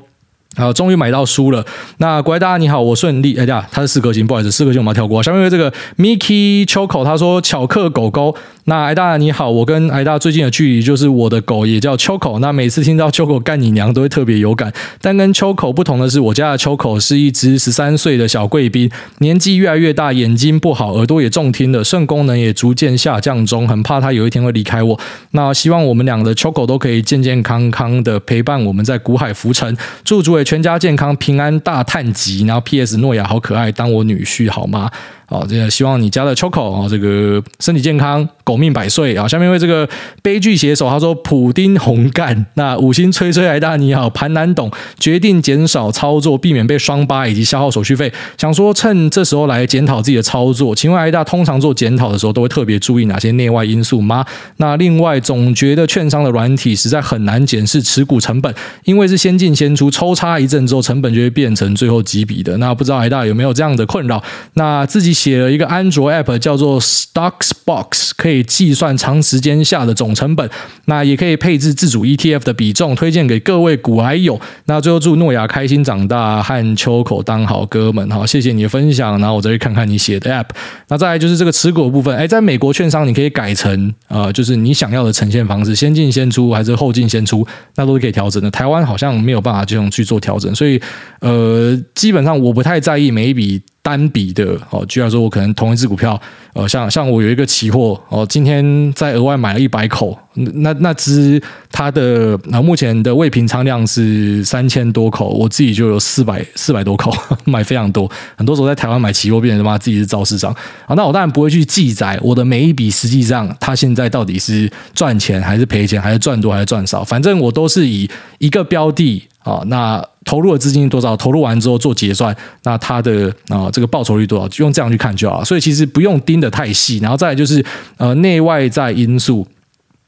[0.56, 1.64] 啊，终于买到书了。
[1.98, 3.36] 那乖大你好，我顺利。
[3.38, 5.22] 哎呀，他是四颗星，不好意思，四颗星我们要跳过。
[5.22, 8.36] 下面这个 Mickey Choco，他说巧克狗狗。
[8.66, 12.38] 那挨大你好，我跟挨大最近的距离就是我的狗也叫 Choco。
[12.38, 14.72] 那每次听到 Choco 干你娘都会特别有感。
[15.00, 18.88] 但跟 Choco 不同的是，我家的 Choco 是一只十三岁的小贵宾，
[19.18, 25.00] 年纪越来越大，眼睛不好，耳朵也重听了，肾功能也逐渐下降中，很怕它有一天会离开我。
[25.32, 29.76] 那希望我们两个的 Choco 都可以健健康康的陪伴我们在古海浮沉。
[30.04, 32.96] 祝诸位全家健康平安大探集，然后 P.S.
[32.98, 34.90] 诺亚好可爱，当我女婿好吗？
[35.32, 39.26] 好，这个希望你家的 Choco 啊，这个身体健康，狗命百岁啊！
[39.26, 39.88] 下面为这个
[40.20, 44.70] 悲剧写手，他说普丁红干，那五星吹吹来大你好，盘难懂，
[45.00, 48.12] 决定减少操作，避免被双八以及消耗手续费。
[48.36, 54.22] 想说趁这时候来检讨自己的操作，请问挨大通常做检讨的时候都会特别注意哪些内外因素吗？
[54.58, 58.54] 那另外总觉得券商的软体实在很难检视持股成本，
[58.84, 62.54] 因为是先进先出，抽插一阵之后成本就会变成最后几笔的。
[62.58, 64.22] 那不知道挨大有没有这样的困扰？
[64.52, 65.21] 那自己。
[65.22, 70.50] 写了一个安卓 App 叫做 Stocksbox，可以计算长时间下的总成本，
[70.86, 74.40] 那也可以配置自主 ETF 的比重，推荐给各位股癌友。
[74.64, 79.16] 那最后祝诺亚开心长大，和秋口当好哥们，好，谢谢你的分享。
[79.20, 80.48] 然后我再去看看你写的 App。
[80.88, 87.46] 那再来就是这个持股部分，哎，在美国券商你可以改成呃，就是你想要的呈现方式，先进先出还是后进先出，
[87.76, 88.50] 那都是可以调整的。
[88.50, 90.82] 台湾好像没有办法这样去做调整，所以
[91.20, 93.62] 呃，基本上我不太在意每一笔。
[93.82, 96.20] 单笔的哦，居然说我可能同一只股票，
[96.54, 107.10] 呃，像像我有一个期货哦，今天再额外买了一百口，那那只它的那目前的未平仓量是三千多口，我自己就有四百四百多口，
[107.46, 108.10] 买非常多。
[108.36, 110.52] 很多时候在台湾买期货，变成他妈自己是造市商
[110.86, 110.94] 啊。
[110.94, 120.06] 那我当然不会去记载我的每一笔，实际上它现在到底是赚钱还是赔钱，还是赚多还是赚少，反正我都是以一个标的啊，那。
[120.24, 121.16] 投入的资金多少？
[121.16, 124.46] 投入完之后做结算，那它的啊、这个报酬率多少？
[124.46, 125.44] 就用这样去看就好了。
[125.44, 126.98] 所以其实不用盯的太细。
[126.98, 127.64] 然后再来就是
[127.96, 129.46] 呃内外在因素。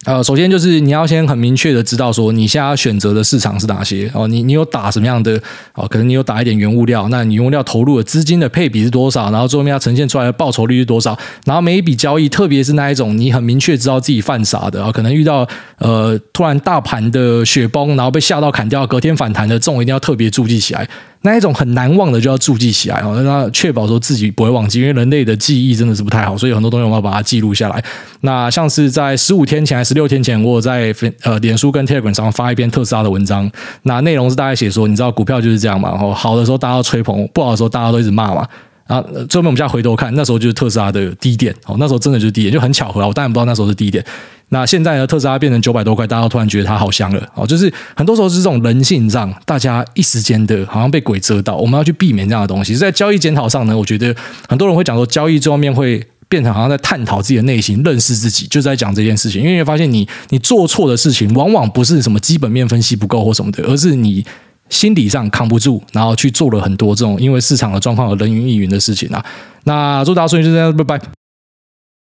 [0.07, 5.41] 呃，首先就是你要先很明确的知道说你现在要选择的市场是哪些哦，你你有打什么样的
[5.72, 9.30] 哦，可能你有打一点原物料，那你原物料投入的资金的配比是多少？
[9.30, 11.18] 然后最后面要呈现出来的报酬率是多少？
[11.47, 20.87] 然后每一笔交易，特别是那一种你很明确知道自己犯傻的啊，可能遇到呃突然大盘的雪崩，然后被吓到砍掉，隔天反弹的这种一定要特别注记起来。
[21.25, 27.83] 那一种很难忘的就要注记起来哦，那确保说自己不会忘记，因为人类的记忆真的是不太好，所以很多东西我们要把它记录下来。
[28.20, 33.51] 那像是在十五天前还是十六天前，我有在呃脸书跟 Telegram 上发一篇特斯拉的文章，
[33.85, 38.47] 那内容是大概写说，你知道股票就是这样嘛，哦，好的时候大家都吹捧，不好的时候大家都一直骂嘛。
[38.87, 44.05] 然后最后面我们再回头看，那时候就是特斯拉的低点哦，那时候真的就是低点，就很巧合啊，我当然不知道那时候是低点。
[44.51, 45.07] 那现在呢？
[45.07, 47.47] 特斯拉变成九百多块，大家都突然觉得它好香了哦。
[47.47, 51.57] 就是很多时候是这种人性上，大家一时间的好像被鬼遮到。
[51.57, 52.77] 我们要去避免这样的东西。
[52.77, 54.15] 在交易检讨上呢，我觉得
[54.49, 59.43] 很多人会讲说，交易这方面会变成好像在探讨自己的内心，认识自己，就在讲这件事情。
[59.43, 64.25] 因为你发现你你做错的事情，往往不是什么基本面分析不够或什么的，而是你
[64.69, 69.25] 心理上扛不住，然后去做了很多这种因为市场的状况而人云亦云的事情啊。
[69.65, 71.24] 那祝大家顺利，就这样，拜拜。